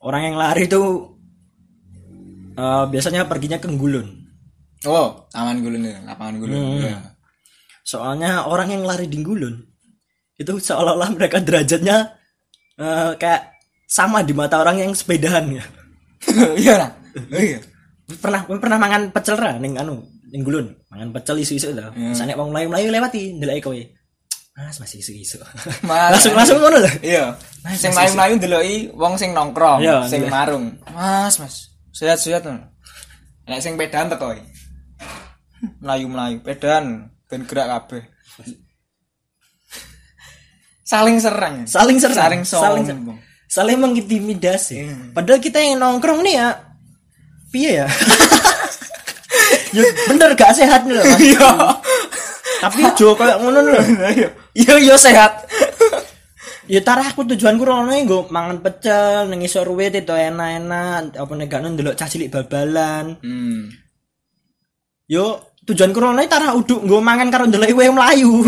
orang 0.00 0.22
yang 0.24 0.36
lari 0.36 0.64
itu 0.64 0.80
eh, 2.54 2.84
biasanya 2.86 3.24
perginya 3.24 3.58
ke 3.58 3.68
Gulun 3.70 4.14
Oh, 4.86 5.26
taman 5.34 5.58
gulun 5.58 5.82
ya, 5.82 5.98
lapangan 6.06 6.38
gulun. 6.38 6.78
Ya. 6.78 7.02
soalnya 7.82 8.46
orang 8.46 8.70
yang 8.70 8.86
lari 8.86 9.10
di 9.10 9.26
Gulun 9.26 9.58
itu 10.38 10.54
seolah-olah 10.54 11.10
mereka 11.10 11.42
derajatnya 11.42 12.14
eh, 12.78 13.10
kayak 13.18 13.58
sama 13.90 14.22
di 14.22 14.30
mata 14.30 14.62
orang 14.62 14.78
yang 14.78 14.94
sepedahan 14.94 15.50
ya 15.50 15.64
Iya 16.62 16.74
lah. 16.78 16.90
Iya. 17.34 17.58
pernah 18.22 18.46
pernah 18.46 18.78
mangan 18.78 19.02
pecel 19.10 19.34
ra 19.34 19.58
ning 19.58 19.74
anu 19.74 19.98
ning 20.30 20.46
Gulun 20.46 20.70
mangan 20.88 21.10
pecel 21.10 21.42
isu-isu 21.42 21.74
lho 21.74 21.90
sana 22.14 22.38
wong 22.38 22.54
mlayu-mlayu 22.54 22.94
lewati 22.94 23.34
ndelok 23.34 23.58
kowe 23.66 23.80
Mas 24.58 24.74
masih 24.76 24.98
isu-isu 24.98 25.38
Mas. 25.88 26.10
langsung 26.10 26.34
langsung 26.34 26.58
ngono 26.58 26.82
lho 26.82 26.90
Iya. 26.98 27.38
Sing 27.72 27.94
mlayu-mlayu 27.94 28.34
ndeloki 28.36 28.76
wong 28.92 29.14
sing 29.14 29.30
nongkrong, 29.30 29.78
Iya, 29.78 30.02
sing 30.04 30.26
ndelok. 30.26 30.34
marung. 30.34 30.64
Mas, 30.90 31.38
Mas. 31.38 31.54
Sehat-sehat 31.92 32.42
no. 32.42 32.58
Nek 33.44 33.60
sing 33.60 33.74
pedan 33.74 34.08
teko 34.08 34.34
iki. 34.34 34.42
Melayu-melayu, 35.78 36.38
pedan 36.40 36.84
ben 37.24 37.42
gerak 37.44 37.66
kabeh. 37.70 38.02
Saling 40.82 41.18
serang. 41.18 41.56
saling 41.64 41.98
serang 41.98 42.16
Saling 42.16 42.42
saling 42.42 42.84
sombong. 42.88 43.18
saling 43.46 43.76
mengintimidasi 43.76 44.74
Iya. 44.82 44.96
padahal 45.12 45.36
kita 45.38 45.58
yang 45.58 45.78
nongkrong 45.78 46.20
nih 46.20 46.34
ya 46.34 46.48
piye 47.48 47.70
ya 47.78 47.88
ya 49.76 49.80
bener 50.06 50.32
gak 50.34 50.52
sehat 50.52 50.84
nih 50.84 50.92
loh 50.94 51.04
Mas. 51.06 51.20
Tapi 52.58 52.80
jo 52.98 53.14
kayak 53.14 53.38
ngono 53.38 53.58
lho 53.62 53.80
Iya. 54.18 54.28
Iya, 54.54 54.74
iya 54.82 54.96
sehat. 54.98 55.32
ya 56.72 56.84
tar 56.84 57.00
aku 57.00 57.24
tujuanku 57.24 57.64
rono 57.64 57.88
nggo 57.88 58.28
mangan 58.28 58.60
pecel 58.60 59.24
nang 59.32 59.40
isor 59.40 59.72
wit 59.72 59.96
itu 59.96 60.12
enak-enak 60.12 61.16
apa 61.16 61.32
nek 61.32 61.48
gak 61.48 61.64
ndelok 61.64 61.96
cah 61.96 62.04
cilik 62.04 62.28
babalan 62.28 63.16
Hmm. 63.24 63.72
yo 65.08 65.40
tujuanku 65.64 65.96
rono 65.96 66.20
tar 66.28 66.52
uduk 66.52 66.84
nggo 66.84 67.00
mangan 67.00 67.32
karo 67.32 67.48
ndelok 67.48 67.72
kowe 67.72 67.88
mlayu 67.88 68.44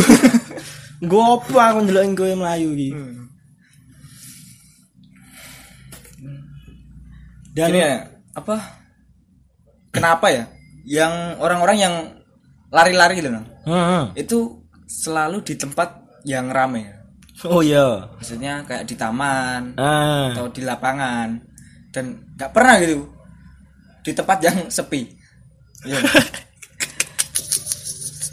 nggo 1.03 1.19
apa 1.41 1.61
aku 1.73 1.79
ndelok 1.89 2.05
kowe 2.13 2.33
mlayu 2.37 2.69
iki 2.77 2.91
dan 7.51 7.75
Ini 7.75 7.83
ya, 7.83 8.07
apa? 8.39 8.57
Kenapa 9.91 10.31
ya? 10.31 10.47
Yang 10.87 11.15
orang-orang 11.43 11.77
yang 11.83 11.95
lari-lari 12.71 13.19
gitu, 13.19 13.29
Nang. 13.29 13.47
Heeh. 13.63 14.05
Itu 14.17 14.63
selalu 14.87 15.43
di 15.43 15.55
tempat 15.55 15.89
yang 16.23 16.49
rame. 16.49 16.99
oh 17.43 17.61
iya 17.61 18.05
Maksudnya 18.15 18.61
kayak 18.63 18.85
di 18.85 18.95
taman 18.95 19.73
ah 19.75 20.29
atau 20.31 20.47
di 20.49 20.61
lapangan 20.61 21.41
dan 21.89 22.05
nggak 22.37 22.53
pernah 22.53 22.77
gitu 22.77 23.09
di 24.01 24.13
tempat 24.13 24.39
yang 24.41 24.57
sepi. 24.69 25.09
Iya. 25.83 25.99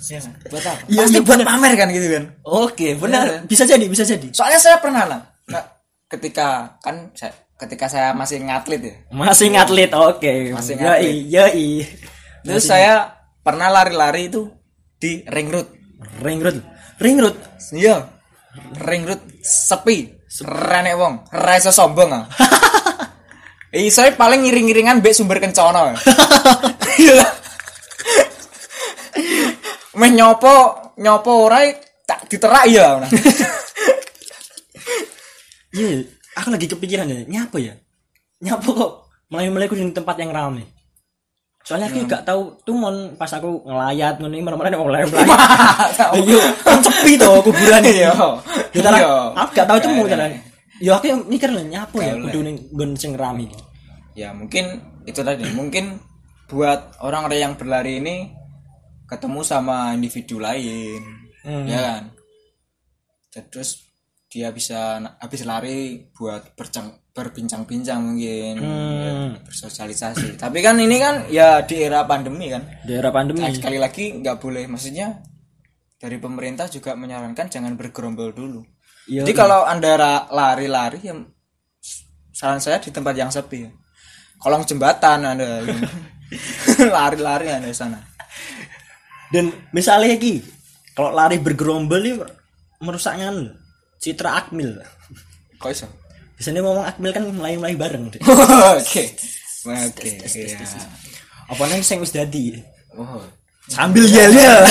Iya, 0.07 0.23
kan? 0.23 0.31
buat 0.47 0.63
apa? 0.63 0.83
Iya, 0.87 1.01
Pasti 1.03 1.13
iya, 1.13 1.21
buat 1.21 1.35
bener. 1.35 1.47
pamer 1.49 1.73
kan 1.75 1.87
gitu 1.91 2.07
kan. 2.09 2.23
oke 2.41 2.87
benar 2.95 3.25
Iya. 3.27 3.39
bisa 3.43 3.63
jadi 3.63 3.85
bisa 3.85 4.03
jadi 4.03 4.27
Soalnya 4.31 4.55
saya 4.55 4.77
pernah 4.79 5.03
lah. 5.03 5.19
Nah, 5.45 5.63
ketika 6.07 6.47
kan 6.79 7.11
saya, 7.11 7.35
ketika 7.57 7.91
saya 7.91 8.15
masih 8.15 8.39
ngatlet 8.39 8.81
ya. 8.81 8.95
masih 9.09 9.51
ngatlet 9.51 9.91
oke 9.91 10.33
Masih 10.55 10.75
yoi 10.75 10.79
ngatlet. 10.79 11.15
yoi 11.27 11.67
Terus 12.41 12.63
saya 12.63 13.16
pernah 13.47 13.71
lari-lari 13.71 14.27
itu 14.27 14.43
di 14.99 15.23
ring 15.31 15.47
road. 15.47 15.71
ring 16.19 16.43
road 16.43 16.59
ring 16.99 17.15
road 17.15 17.37
Iya. 17.71 18.03
Ring 18.83 19.07
road 19.07 19.23
sepi. 19.39 20.19
Renek 20.43 20.99
wong, 20.99 21.13
ra 21.31 21.55
iso 21.55 21.71
sombong 21.71 22.11
ah. 22.11 22.27
Eh, 23.77 23.91
saya 23.91 24.15
paling 24.15 24.43
ngiring-ngiringan 24.43 24.99
mbek 24.99 25.15
sumber 25.15 25.39
kencana. 25.39 25.95
Iya. 26.97 27.23
Meh 29.95 30.11
nyopo, 30.11 30.55
nyopo 30.97 31.31
ora 31.47 31.61
tak 32.03 32.25
diterak 32.25 32.65
ya. 32.67 33.05
Iya, 35.77 36.09
aku 36.33 36.47
lagi 36.49 36.65
kepikiran 36.65 37.05
ya, 37.05 37.21
nyapa 37.29 37.57
ya? 37.61 37.77
Nyapa 38.41 38.65
kok 38.65 38.91
melayu-melayu 39.29 39.77
di 39.77 39.93
tempat 39.93 40.15
yang 40.17 40.33
ramai? 40.33 40.65
Soalnya 41.67 41.91
aku 41.91 41.99
gak 42.07 42.23
tahu 42.23 42.55
tuh 42.63 42.71
mon 42.79 43.11
pas 43.19 43.27
aku 43.27 43.59
ngelayat 43.67 44.23
ngono 44.23 44.39
nek 44.39 44.79
mulai 44.79 45.03
mulai 45.03 45.03
iya 46.23 46.39
kan 46.63 46.79
sepi 46.79 47.19
to 47.19 47.43
kuburan. 47.43 47.83
Iya. 47.91 48.15
Ya, 48.71 48.79
karena 48.79 48.99
Iya. 49.03 49.15
aku 49.35 49.49
gak 49.51 49.67
tahu 49.67 49.79
temu 49.83 50.01
Gak 50.07 50.11
jalan 50.15 50.29
ya 50.79 50.91
aku 50.95 51.05
mikir 51.27 51.49
lah 51.51 51.65
nyapo 51.67 51.97
ya 51.99 52.15
kudu 52.15 52.39
ning 52.39 52.55
nggon 52.71 52.95
sing 52.95 53.19
rame 53.19 53.51
iki. 53.51 53.59
ya 54.15 54.31
mungkin 54.31 54.79
itu 55.03 55.19
tadi. 55.23 55.43
Mungkin 55.51 55.99
buat 56.47 57.03
orang-orang 57.03 57.51
yang 57.51 57.53
berlari 57.59 57.99
ini 57.99 58.31
ketemu 59.07 59.39
sama 59.43 59.91
individu 59.91 60.39
lain. 60.39 61.03
Hmm. 61.43 61.63
ya 61.67 61.79
kan? 61.83 62.03
Terus 63.51 63.86
dia 64.27 64.51
bisa 64.51 64.99
habis 65.23 65.47
lari 65.47 66.11
buat 66.11 66.51
bercang 66.59 66.99
berbincang-bincang 67.15 67.99
mungkin 68.03 68.55
ya, 68.61 69.39
bersosialisasi. 69.41 70.35
Tapi 70.43 70.59
kan 70.61 70.77
ini 70.77 70.99
kan 70.99 71.25
ya 71.31 71.63
di 71.63 71.81
era 71.81 72.03
pandemi 72.03 72.51
kan? 72.51 72.61
Daerah 72.85 73.09
pandemi. 73.09 73.41
Nah, 73.41 73.55
sekali 73.55 73.79
lagi 73.79 74.19
nggak 74.19 74.37
boleh. 74.37 74.67
Maksudnya 74.69 75.17
dari 75.97 76.21
pemerintah 76.21 76.69
juga 76.69 76.93
menyarankan 76.93 77.49
jangan 77.49 77.73
bergerombol 77.73 78.35
dulu. 78.35 78.61
Iya, 79.07 79.23
jadi 79.23 79.33
kalau 79.33 79.63
anda 79.63 79.95
lari-lari 80.29 80.99
ya 80.99 81.15
saran 82.35 82.61
saya 82.61 82.77
di 82.83 82.91
tempat 82.93 83.15
yang 83.17 83.31
sepi 83.31 83.65
ya. 83.65 83.71
kolong 84.37 84.67
jembatan 84.67 85.25
anda 85.25 85.65
lari-lari 86.99 87.49
anda 87.49 87.71
di 87.71 87.73
sana. 87.73 87.97
Dan 89.33 89.49
misalnya 89.73 90.13
iki 90.13 90.43
kalau 90.93 91.15
lari 91.15 91.41
bergerombol 91.41 91.97
ini 92.03 92.21
merusaknya 92.83 93.33
citra 93.97 94.45
akmil. 94.45 94.77
Kok 95.57 95.69
iso? 95.73 95.87
Biasanya 96.37 96.61
ngomong 96.61 96.85
akmil 96.85 97.11
kan 97.11 97.23
mulai-mulai 97.33 97.73
bareng 97.73 98.03
oke. 98.13 98.21
Oke 99.67 100.09
iya. 100.37 100.55
apa 101.49 101.63
nih 101.67 101.83
sing 101.83 101.99
wis 101.99 102.13
dadi? 102.13 102.55
Oh. 102.95 103.19
Sambil 103.67 104.07
yel 104.07 104.31
yel. 104.31 104.63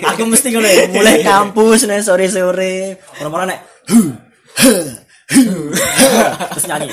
Aku 0.14 0.22
mesti 0.24 0.48
ngono 0.48 0.64
ya, 0.64 0.88
mulai 0.88 1.20
kampus 1.28 1.84
nih 1.84 2.00
sore 2.00 2.24
sore 2.30 2.96
orang-orang 3.20 3.52
nek 3.52 3.60
terus 6.52 6.64
nyanyi 6.68 6.88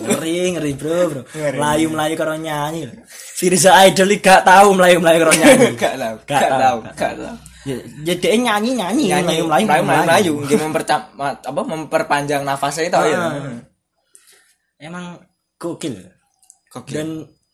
ngeri 0.00 0.36
ngeri 0.56 0.72
bro 0.76 1.00
bro. 1.12 1.22
Melayu 1.32 1.86
melayu 1.92 2.14
karo 2.16 2.36
nyanyi 2.36 2.88
si 3.36 3.48
Riza 3.48 3.72
Idol 3.88 4.16
gak 4.20 4.44
tahu 4.44 4.76
melayu 4.76 5.00
melayu 5.00 5.18
karo 5.24 5.32
nyanyi. 5.32 5.66
Gak 5.76 5.96
tahu 5.96 6.16
Gak 6.28 6.48
tahu, 6.48 6.78
gak 6.92 7.14
tahu 7.20 7.36
ya 7.66 7.76
ya 8.06 8.14
dia 8.14 8.34
nyanyi 8.38 8.70
nyanyi. 8.78 9.04
Nyanyi 9.10 9.42
melayu 9.42 9.64
melayu 9.66 9.82
melayu 9.84 10.04
melayu 10.06 10.32
nggih 10.46 10.58
mempercam 10.62 11.00
apa 11.18 11.60
memperpanjang 11.66 12.42
nafasnya 12.46 12.86
itu 12.86 12.98
ya 13.10 13.18
Ah. 13.18 13.58
emang 14.78 15.18
gokil. 15.58 15.96
Gokil. 16.70 16.94
dan 16.94 17.08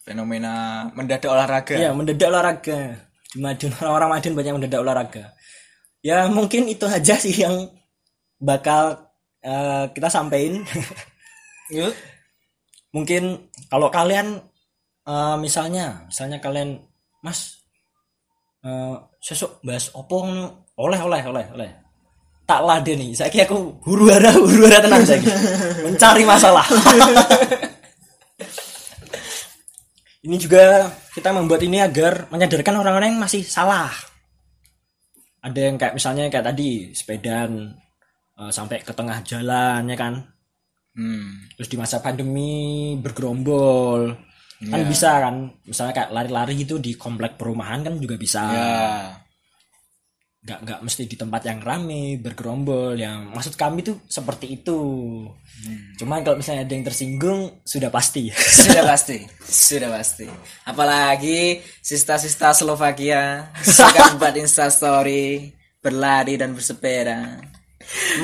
fenomena 0.05 0.85
mendadak 0.93 1.31
olahraga. 1.31 1.75
Ya 1.79 1.91
mendadak 1.97 2.29
olahraga. 2.29 2.79
Di 3.33 3.39
Madiun 3.41 3.73
orang-orang 3.81 4.09
Madiun 4.19 4.35
banyak 4.37 4.53
mendadak 4.61 4.81
olahraga. 4.85 5.25
Ya 6.03 6.27
mungkin 6.29 6.67
itu 6.69 6.85
aja 6.85 7.15
sih 7.17 7.33
yang 7.33 7.71
bakal 8.43 8.99
eh, 9.41 9.87
kita 9.95 10.11
sampaikan 10.11 10.67
Yuk. 11.79 11.95
mungkin 12.91 13.49
kalau 13.71 13.87
kalian 13.89 14.43
eh, 15.07 15.37
misalnya 15.39 16.05
misalnya 16.11 16.43
kalian 16.43 16.83
mas 17.23 17.63
eh 18.67 18.99
sesuk 19.23 19.63
bahas 19.63 19.95
opo 19.95 20.27
ngono? 20.27 20.67
Oleh 20.83 20.99
oleh 20.99 21.23
oleh 21.23 21.47
oleh. 21.55 21.71
Tak 22.43 22.61
lade 22.67 22.99
nih 22.99 23.15
saya 23.15 23.31
aku 23.47 23.79
huru 23.87 24.11
hara 24.11 24.35
huru 24.35 24.67
hara 24.67 24.83
tenang 24.83 25.07
saya 25.07 25.23
mencari 25.87 26.27
masalah. 26.27 26.67
Ini 30.23 30.39
juga 30.39 30.87
kita 31.19 31.35
membuat 31.35 31.67
ini 31.67 31.83
agar 31.83 32.31
menyadarkan 32.31 32.79
orang-orang 32.79 33.11
yang 33.11 33.27
masih 33.27 33.43
salah. 33.43 33.91
Ada 35.43 35.67
yang 35.67 35.75
kayak 35.75 35.99
misalnya 35.99 36.31
kayak 36.31 36.47
tadi 36.55 36.95
sepedaan 36.95 37.75
eh, 38.39 38.51
sampai 38.55 38.87
ke 38.87 38.95
tengah 38.95 39.19
jalan 39.27 39.83
ya 39.83 39.99
kan? 39.99 40.23
Hmm. 40.93 41.49
terus 41.57 41.73
di 41.73 41.81
masa 41.81 42.05
pandemi 42.05 42.93
bergerombol 43.01 44.13
kan 44.63 44.79
Iya. 44.79 44.87
bisa 44.87 45.11
kan 45.19 45.35
misalnya 45.67 45.93
kayak 45.93 46.11
lari-lari 46.15 46.55
gitu 46.55 46.79
di 46.79 46.95
komplek 46.95 47.35
perumahan 47.35 47.83
kan 47.83 47.99
juga 47.99 48.15
bisa. 48.15 48.41
Ya 48.53 49.19
nggak 50.43 50.59
nggak 50.67 50.81
mesti 50.83 51.07
di 51.07 51.15
tempat 51.15 51.47
yang 51.47 51.63
rame 51.63 52.19
bergerombol 52.19 52.99
yang 52.99 53.31
maksud 53.31 53.55
kami 53.55 53.87
tuh 53.87 54.03
seperti 54.11 54.59
itu. 54.59 54.79
Hmm. 55.63 55.95
cuman 55.95 56.27
kalau 56.27 56.35
misalnya 56.43 56.67
ada 56.67 56.75
yang 56.75 56.83
tersinggung 56.83 57.63
sudah 57.63 57.87
pasti. 57.95 58.27
Sudah 58.63 58.83
pasti 58.83 59.23
sudah 59.47 59.87
pasti. 59.95 60.27
Apalagi 60.67 61.63
sista-sista 61.79 62.51
Slovakia 62.51 63.47
suka 63.63 64.19
buat 64.19 64.35
instastory 64.35 65.55
berlari 65.79 66.35
dan 66.35 66.59
bersepeda 66.59 67.39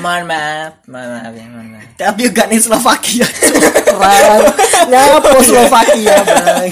mohon 0.01 0.25
maaf 0.29 0.73
mohon 0.87 1.09
maaf 1.19 1.33
ya 1.35 1.47
mohon 1.51 1.69
maaf. 1.75 1.89
Tapi 1.99 2.31
juga 2.31 2.45
nih 2.47 2.61
Slovakia. 2.61 3.27
Keren 3.89 4.41
nyapa 4.89 5.31
Slovakia 5.43 6.15
bang 6.25 6.71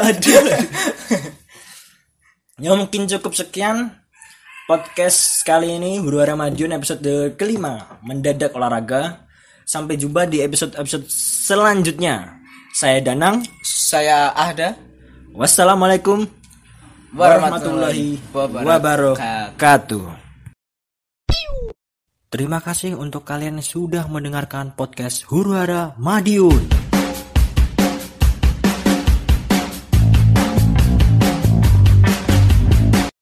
aduh 0.00 0.44
ya 2.60 2.70
mungkin 2.76 3.08
cukup 3.08 3.32
sekian 3.32 3.90
podcast 4.70 5.42
kali 5.42 5.80
ini. 5.80 5.98
Huru 5.98 6.22
Hara 6.22 6.38
Madiun 6.38 6.76
episode 6.76 7.34
kelima 7.34 7.98
mendadak 8.04 8.54
olahraga. 8.54 9.26
Sampai 9.66 9.94
jumpa 9.94 10.26
di 10.26 10.42
episode 10.42 10.74
episode 10.74 11.06
selanjutnya. 11.46 12.42
Saya 12.74 12.98
Danang. 13.02 13.46
Saya 13.62 14.34
Ahda. 14.34 14.74
Wassalamualaikum 15.30 16.26
warahmatullahi 17.14 18.18
wabarakatuh 18.34 20.29
Terima 22.30 22.62
kasih 22.62 22.94
untuk 22.94 23.26
kalian 23.26 23.58
yang 23.58 23.66
sudah 23.66 24.06
mendengarkan 24.06 24.70
podcast 24.78 25.26
Huru 25.26 25.58
Hara 25.58 25.98
Madiun. 25.98 26.89